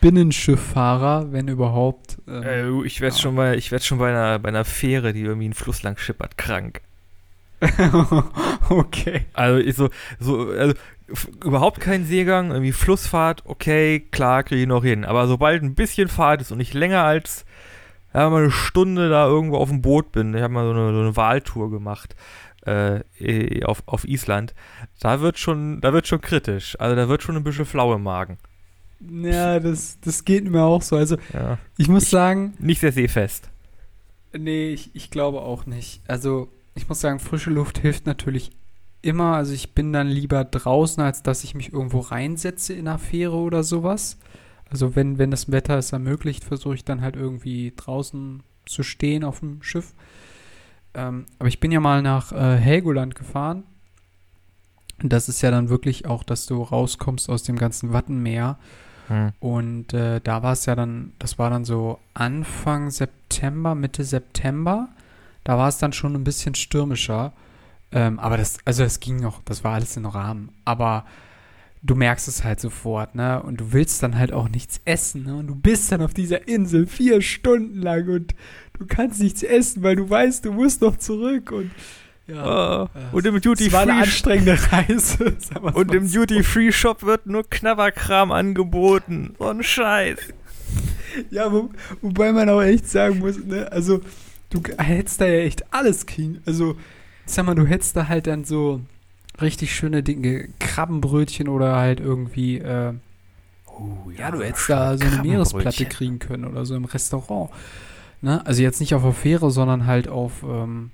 [0.00, 2.18] Binnenschifffahrer, wenn überhaupt.
[2.28, 3.22] Ähm, Äh, ich werde ja.
[3.22, 5.96] schon bei, ich werd schon bei einer, bei einer Fähre, die irgendwie einen Fluss lang
[5.96, 6.82] schippert, krank.
[8.68, 9.22] okay.
[9.32, 9.88] Also ich so,
[10.20, 10.74] so also,
[11.44, 15.04] überhaupt kein Seegang, irgendwie Flussfahrt, okay, klar, kriege ich noch hin.
[15.04, 17.44] Aber sobald ein bisschen Fahrt ist und ich länger als
[18.14, 20.92] ja, mal eine Stunde da irgendwo auf dem Boot bin, ich habe mal so eine,
[20.92, 22.14] so eine Wahltour gemacht
[22.68, 24.54] äh, eh, auf, auf Island,
[25.00, 26.78] da wird schon, da wird schon kritisch.
[26.78, 28.38] Also da wird schon ein bisschen flau im Magen.
[29.00, 30.96] Ja, das, das geht mir auch so.
[30.96, 31.58] Also, Ja.
[31.76, 33.48] ich muss Ich- sagen, Nicht sehr seefest.
[34.36, 36.02] nee, ich, ich glaube auch nicht.
[36.08, 38.50] Also, ich muss sagen, frische Luft hilft natürlich
[39.02, 39.34] immer.
[39.36, 43.36] Also, ich bin dann lieber draußen, als dass ich mich irgendwo reinsetze in einer Fähre
[43.36, 44.18] oder sowas.
[44.68, 49.22] Also, wenn, wenn das Wetter es ermöglicht, versuche ich dann halt irgendwie draußen zu stehen
[49.24, 49.94] auf dem Schiff.
[50.94, 53.64] Ähm, aber ich bin ja mal nach äh, Helgoland gefahren.
[55.02, 58.58] Und das ist ja dann wirklich auch, dass du rauskommst aus dem ganzen Wattenmeer.
[59.08, 59.32] Hm.
[59.40, 64.88] Und äh, da war es ja dann, das war dann so Anfang September, Mitte September.
[65.44, 67.32] Da war es dann schon ein bisschen stürmischer.
[67.90, 70.50] Ähm, aber das, also das ging noch, das war alles im Rahmen.
[70.64, 71.04] Aber
[71.82, 73.42] du merkst es halt sofort, ne?
[73.42, 75.36] Und du willst dann halt auch nichts essen, ne?
[75.36, 78.34] Und du bist dann auf dieser Insel vier Stunden lang und
[78.78, 81.70] du kannst nichts essen, weil du weißt, du musst noch zurück und
[82.26, 82.82] ja.
[82.82, 85.36] Oh, und im Duty es war eine Free anstrengende Reise.
[85.72, 86.20] und im so.
[86.20, 89.34] Duty Free Shop wird nur Knabberkram angeboten.
[89.38, 90.18] So ein Scheiß.
[91.30, 91.70] Ja, wo,
[92.02, 94.02] wobei man auch echt sagen muss, ne, also
[94.50, 96.42] du hättest da ja echt alles kriegen.
[96.44, 96.76] Also,
[97.26, 98.82] ich sag mal, du hättest da halt dann so
[99.40, 102.92] richtig schöne Dinge, Krabbenbrötchen oder halt irgendwie, äh,
[103.78, 107.50] Oh, ja, du hättest da so eine Meeresplatte kriegen können oder so im Restaurant.
[108.20, 108.44] Ne?
[108.46, 110.90] Also jetzt nicht auf der Fähre, sondern halt auf, ähm,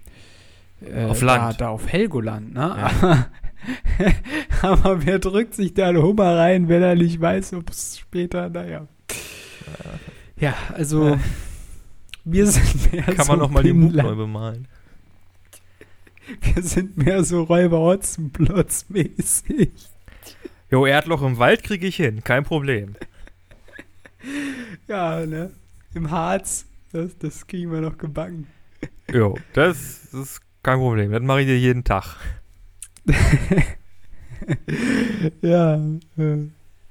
[0.85, 1.55] äh, Auf Land.
[1.61, 2.77] Da, da auf Helgoland, ne?
[2.77, 3.27] Ja.
[4.63, 8.51] Aber wer drückt sich da einen Hummer rein, wenn er nicht weiß, ob es später,
[8.51, 8.87] naja.
[10.39, 11.19] Ja, also Äh.
[12.25, 14.69] wir sind mehr Kann so man noch mal die Mut neu bemalen.
[16.55, 19.71] Wir sind mehr so Räuber Hotzenplotz mäßig.
[20.71, 22.97] Jo, Erdloch im Wald kriege ich hin, kein Problem.
[24.89, 25.51] Ja, ne?
[25.95, 28.47] Im Harz, das, das kriegen wir noch gebacken.
[29.13, 31.13] Jo, das ist kein Problem.
[31.13, 32.17] Das mache ich dir jeden Tag.
[35.43, 36.49] ja, äh,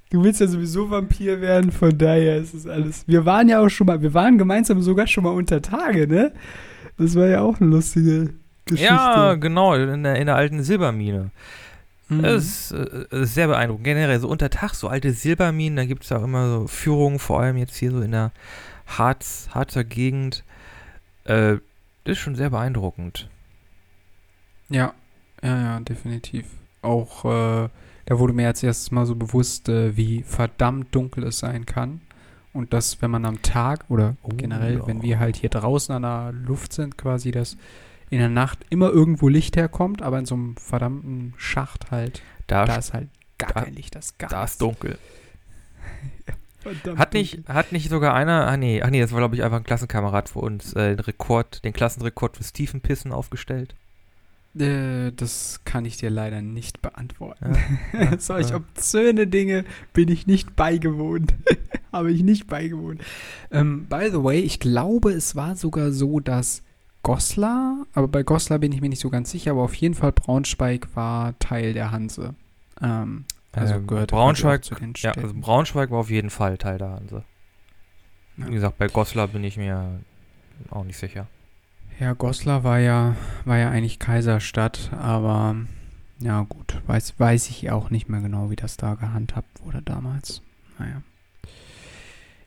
[0.10, 3.08] du willst ja sowieso Vampir werden, von daher ist es alles.
[3.08, 6.34] Wir waren ja auch schon mal, wir waren gemeinsam sogar schon mal unter Tage, ne?
[6.98, 8.34] Das war ja auch eine lustige
[8.66, 8.94] Geschichte.
[8.94, 11.32] Ja, genau, in der, in der alten Silbermine.
[12.10, 12.22] Mhm.
[12.22, 12.72] Das ist,
[13.10, 13.86] das ist sehr beeindruckend.
[13.86, 17.42] Generell so unter Tag, so alte Silberminen, da gibt es auch immer so Führungen, vor
[17.42, 18.32] allem jetzt hier so in der
[18.98, 20.44] Harz, Harzer Gegend.
[21.26, 21.58] Äh,
[22.04, 23.30] das ist schon sehr beeindruckend.
[24.70, 24.94] Ja,
[25.42, 26.46] ja, ja, definitiv.
[26.82, 27.70] Auch, äh,
[28.06, 32.02] da wurde mir als erstes mal so bewusst, äh, wie verdammt dunkel es sein kann.
[32.52, 34.88] Und dass, wenn man am Tag oder Oh, generell, ja.
[34.88, 37.58] wenn wir halt hier draußen an der Luft sind, quasi, dass
[38.10, 42.66] in der Nacht immer irgendwo Licht herkommt, aber in so einem verdammten Schacht halt, Da,
[42.66, 44.98] da ist halt gar da- kein Licht, das ist gar da ist dunkel.
[46.64, 49.44] Verdammt Hat nicht, hat nicht sogar einer, ach nee, ach nee, das war glaube ich
[49.44, 53.76] einfach ein Klassenkamerad für uns, äh, den Rekord, den Klassenrekord für Tiefenpissen aufgestellt.
[54.58, 57.56] Äh, das kann ich dir leider nicht beantworten.
[57.94, 58.58] Ja, ja, Solch ja.
[58.58, 61.34] obszöne Dinge bin ich nicht beigewohnt.
[61.92, 63.02] Habe ich nicht beigewohnt.
[63.52, 66.64] Ähm, by the way, ich glaube, es war sogar so, dass
[67.04, 70.14] Goslar, aber bei Goslar bin ich mir nicht so ganz sicher, aber auf jeden Fall
[70.14, 72.34] Braunschweig war Teil der Hanse.
[72.82, 76.78] Ähm, also Ähm, gehört Braunschweig, zu den ja, also Braunschweig war auf jeden Fall Teil
[76.78, 77.24] der Hanse.
[78.38, 78.48] Ja.
[78.48, 80.00] Wie gesagt, bei Goslar bin ich mir
[80.72, 81.28] auch nicht sicher.
[82.00, 85.56] Ja, Goslar war ja, war ja eigentlich Kaiserstadt, aber
[86.20, 90.42] ja gut, weiß, weiß ich auch nicht mehr genau, wie das da gehandhabt wurde damals.
[90.80, 91.02] Naja.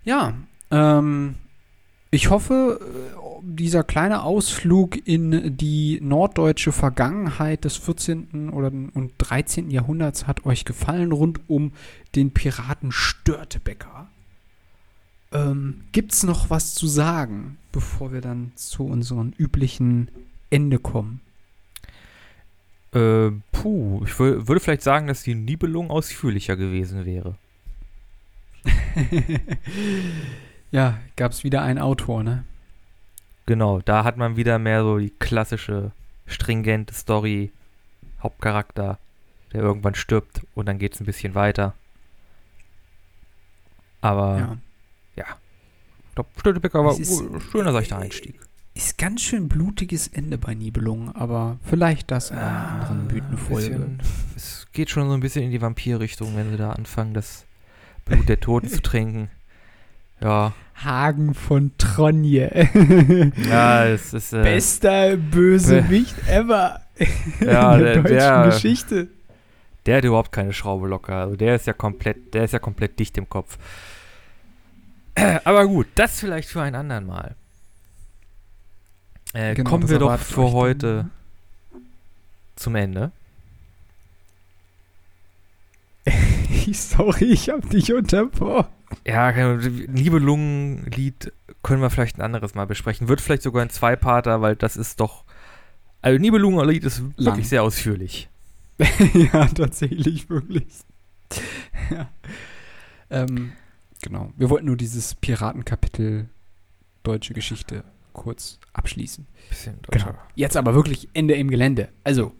[0.02, 0.34] Ja,
[0.70, 1.36] ähm,
[2.10, 8.50] ich hoffe, äh, dieser kleine Ausflug in die norddeutsche Vergangenheit des 14.
[8.50, 9.70] oder und 13.
[9.70, 11.72] Jahrhunderts hat euch gefallen rund um
[12.14, 14.08] den Piraten Störtebecker.
[15.32, 20.08] Ähm, gibt's noch was zu sagen, bevor wir dann zu unserem üblichen
[20.50, 21.20] Ende kommen?
[22.92, 27.36] Äh, puh, ich wür würde vielleicht sagen, dass die Nibelung ausführlicher gewesen wäre.
[30.70, 32.44] ja, gab's wieder einen Autor, ne?
[33.46, 35.92] Genau, da hat man wieder mehr so die klassische,
[36.26, 37.52] stringente Story,
[38.22, 38.98] Hauptcharakter,
[39.52, 41.74] der irgendwann stirbt und dann geht es ein bisschen weiter.
[44.00, 44.58] Aber
[45.16, 45.24] Ja.
[46.08, 48.40] ich glaube, Störtebecker war Es ein schöner seichter Einstieg.
[48.74, 53.98] Ist ganz schön blutiges Ende bei Nibelungen, aber vielleicht das in einer anderen ein Mythenfolge.
[54.34, 57.46] Es geht schon so ein bisschen in die Vampir-Richtung, wenn sie da anfangen, das
[58.04, 59.30] Blut der Toten zu trinken.
[60.20, 60.52] Ja.
[60.82, 62.50] Hagen von Tronje.
[63.48, 64.32] Ja, es ist.
[64.32, 66.80] Äh, Bester Bösewicht ever
[67.40, 69.08] Ja, in der, der- deutschen der- Geschichte.
[69.86, 71.14] Der hat überhaupt keine Schraube locker.
[71.14, 73.56] Also der ist ja komplett, der ist ja komplett dicht im Kopf.
[75.44, 77.34] Aber gut, das vielleicht für ein anderen Mal.
[79.32, 80.52] Äh, Genau, kommen wir doch für euch dann.
[80.54, 81.08] heute
[82.56, 83.12] zum Ende.
[86.72, 88.68] Sorry, ich hab dich unterbrochen.
[89.06, 93.08] Ja, keine- Nibelungenlied können wir vielleicht ein anderes Mal besprechen.
[93.08, 95.24] Wird vielleicht sogar ein Zweiparter, weil das ist doch.
[96.02, 97.34] Also Nibelungenlied ist Lang.
[97.34, 98.28] wirklich sehr ausführlich.
[99.32, 100.66] ja, tatsächlich, wirklich.
[101.90, 102.08] ja.
[103.10, 103.52] Ähm,
[104.02, 104.32] genau.
[104.36, 106.28] Wir wollten nur dieses Piratenkapitel
[107.02, 109.26] deutsche Geschichte kurz abschließen.
[109.48, 110.14] Bisschen Genau.
[110.34, 111.88] Jetzt aber wirklich Ende im Gelände.
[112.04, 112.32] Also,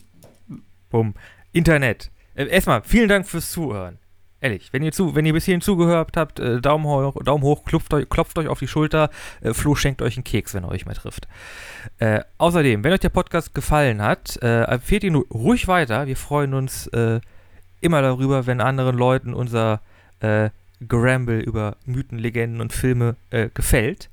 [0.90, 1.14] Bumm.
[1.52, 2.10] Internet.
[2.34, 3.98] Äh, erstmal, vielen Dank fürs Zuhören.
[4.46, 7.64] Ehrlich, wenn ihr, zu, wenn ihr bis hierhin zugehört habt, äh, Daumen hoch, Daumen hoch
[7.64, 9.10] klopft, euch, klopft euch auf die Schulter.
[9.40, 11.26] Äh, Flo schenkt euch einen Keks, wenn er euch mal trifft.
[11.98, 16.06] Äh, außerdem, wenn euch der Podcast gefallen hat, äh, empfehlt ihn ruhig weiter.
[16.06, 17.18] Wir freuen uns äh,
[17.80, 19.80] immer darüber, wenn anderen Leuten unser
[20.20, 24.10] äh, Geramble über Mythen, Legenden und Filme äh, gefällt.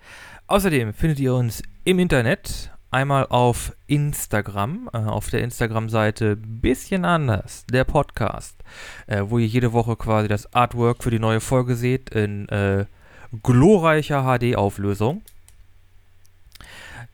[0.47, 7.65] Außerdem findet ihr uns im Internet einmal auf Instagram, äh, auf der Instagram-Seite bisschen anders,
[7.71, 8.63] der Podcast,
[9.07, 12.85] äh, wo ihr jede Woche quasi das Artwork für die neue Folge seht in äh,
[13.41, 15.23] glorreicher HD-Auflösung.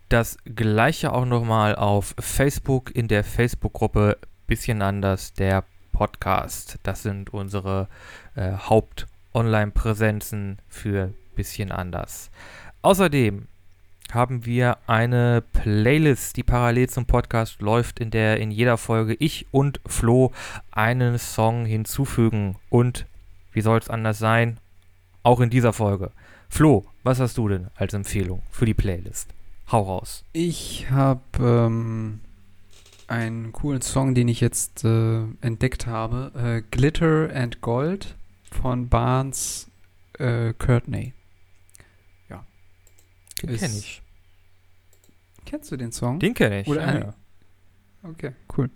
[0.09, 4.17] Das gleiche auch nochmal auf Facebook in der Facebook-Gruppe
[4.47, 6.79] bisschen anders, der Podcast.
[6.83, 7.87] Das sind unsere
[8.35, 12.31] äh, Haupt-Online-Präsenzen für bisschen anders.
[12.81, 13.47] Außerdem
[14.13, 19.47] haben wir eine Playlist, die parallel zum Podcast läuft, in der in jeder Folge ich
[19.51, 20.31] und Flo
[20.71, 22.55] einen Song hinzufügen.
[22.69, 23.05] Und
[23.51, 24.57] wie soll es anders sein?
[25.23, 26.11] Auch in dieser Folge.
[26.49, 29.29] Flo, was hast du denn als Empfehlung für die Playlist?
[29.71, 30.23] Hau raus.
[30.33, 32.21] ich habe ähm,
[33.07, 36.31] einen coolen Song, den ich jetzt äh, entdeckt habe.
[36.35, 38.15] Äh, Glitter and Gold
[38.51, 39.67] von Barnes
[40.17, 41.13] äh, Courtney.
[43.41, 44.01] Den kenne ich.
[45.45, 46.19] Kennst du den Song?
[46.19, 46.67] Den kenne ich.
[46.67, 47.13] Oder ja, ja.
[48.03, 48.69] Okay, cool.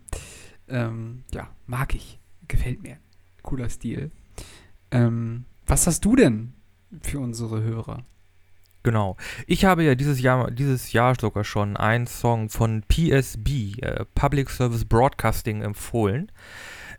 [0.68, 2.20] Ähm, ja, mag ich.
[2.48, 2.98] Gefällt mir.
[3.42, 4.12] Cooler Stil.
[4.92, 6.54] Ähm, was hast du denn
[7.02, 8.06] für unsere Hörer?
[8.84, 9.16] Genau.
[9.48, 14.50] Ich habe ja dieses Jahr, dieses Jahr sogar schon einen Song von PSB, äh, Public
[14.50, 16.32] Service Broadcasting, empfohlen.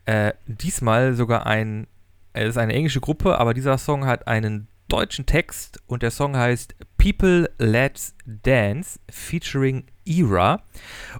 [0.06, 1.86] Äh, diesmal sogar ein,
[2.32, 6.36] es ist eine englische Gruppe, aber dieser Song hat einen deutschen Text und der Song
[6.36, 10.62] heißt People Let's Dance featuring Era.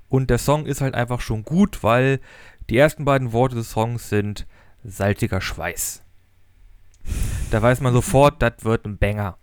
[0.09, 2.21] Und der Song ist halt einfach schon gut, weil
[2.71, 4.47] die ersten beiden Worte des Songs sind
[4.83, 6.03] salziger Schweiß.
[7.51, 9.37] Da weiß man sofort, das wird ein Banger.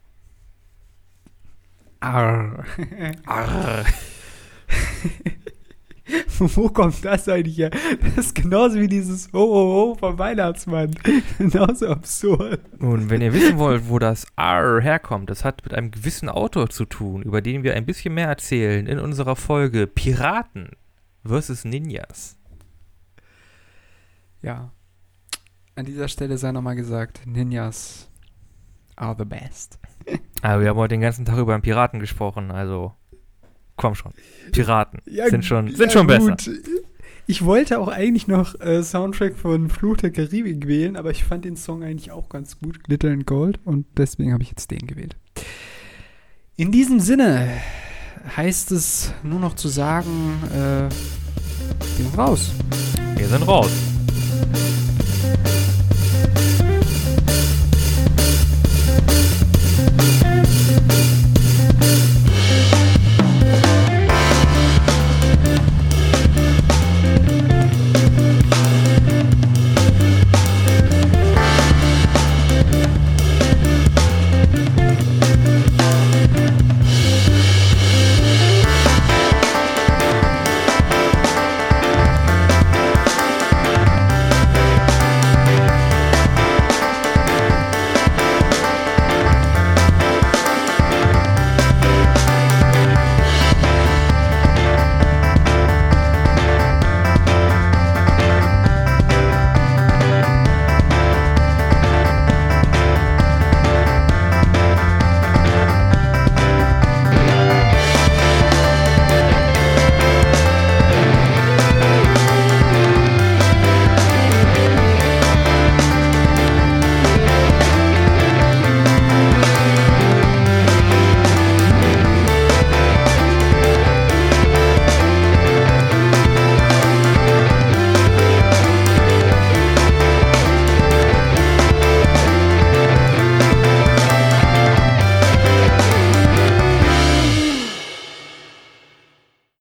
[1.99, 2.65] Arr.
[3.25, 3.85] Arr.
[6.39, 7.71] Wo kommt das eigentlich her?
[8.01, 10.95] Das ist genauso wie dieses Ho, ho, ho vom Weihnachtsmann.
[11.37, 12.59] genauso absurd.
[12.79, 16.69] Nun, wenn ihr wissen wollt, wo das R herkommt, das hat mit einem gewissen Autor
[16.69, 20.69] zu tun, über den wir ein bisschen mehr erzählen in unserer Folge Piraten
[21.25, 22.37] versus Ninjas.
[24.41, 24.71] Ja.
[25.75, 28.09] An dieser Stelle sei nochmal gesagt, Ninjas
[28.95, 29.79] are the best.
[30.41, 32.93] Aber wir haben heute den ganzen Tag über einen Piraten gesprochen, also
[33.75, 34.13] komm schon.
[34.51, 36.31] Piraten sind schon, sind ja, schon besser.
[36.31, 36.49] gut.
[37.27, 41.45] Ich wollte auch eigentlich noch äh, Soundtrack von Fluch der Karibik wählen, aber ich fand
[41.45, 44.85] den Song eigentlich auch ganz gut, Glitter and Gold, und deswegen habe ich jetzt den
[44.85, 45.15] gewählt.
[46.57, 47.49] In diesem Sinne
[48.35, 50.09] heißt es nur noch zu sagen,
[50.53, 50.89] äh,
[51.97, 52.51] wir sind raus.
[53.15, 53.71] Wir sind raus.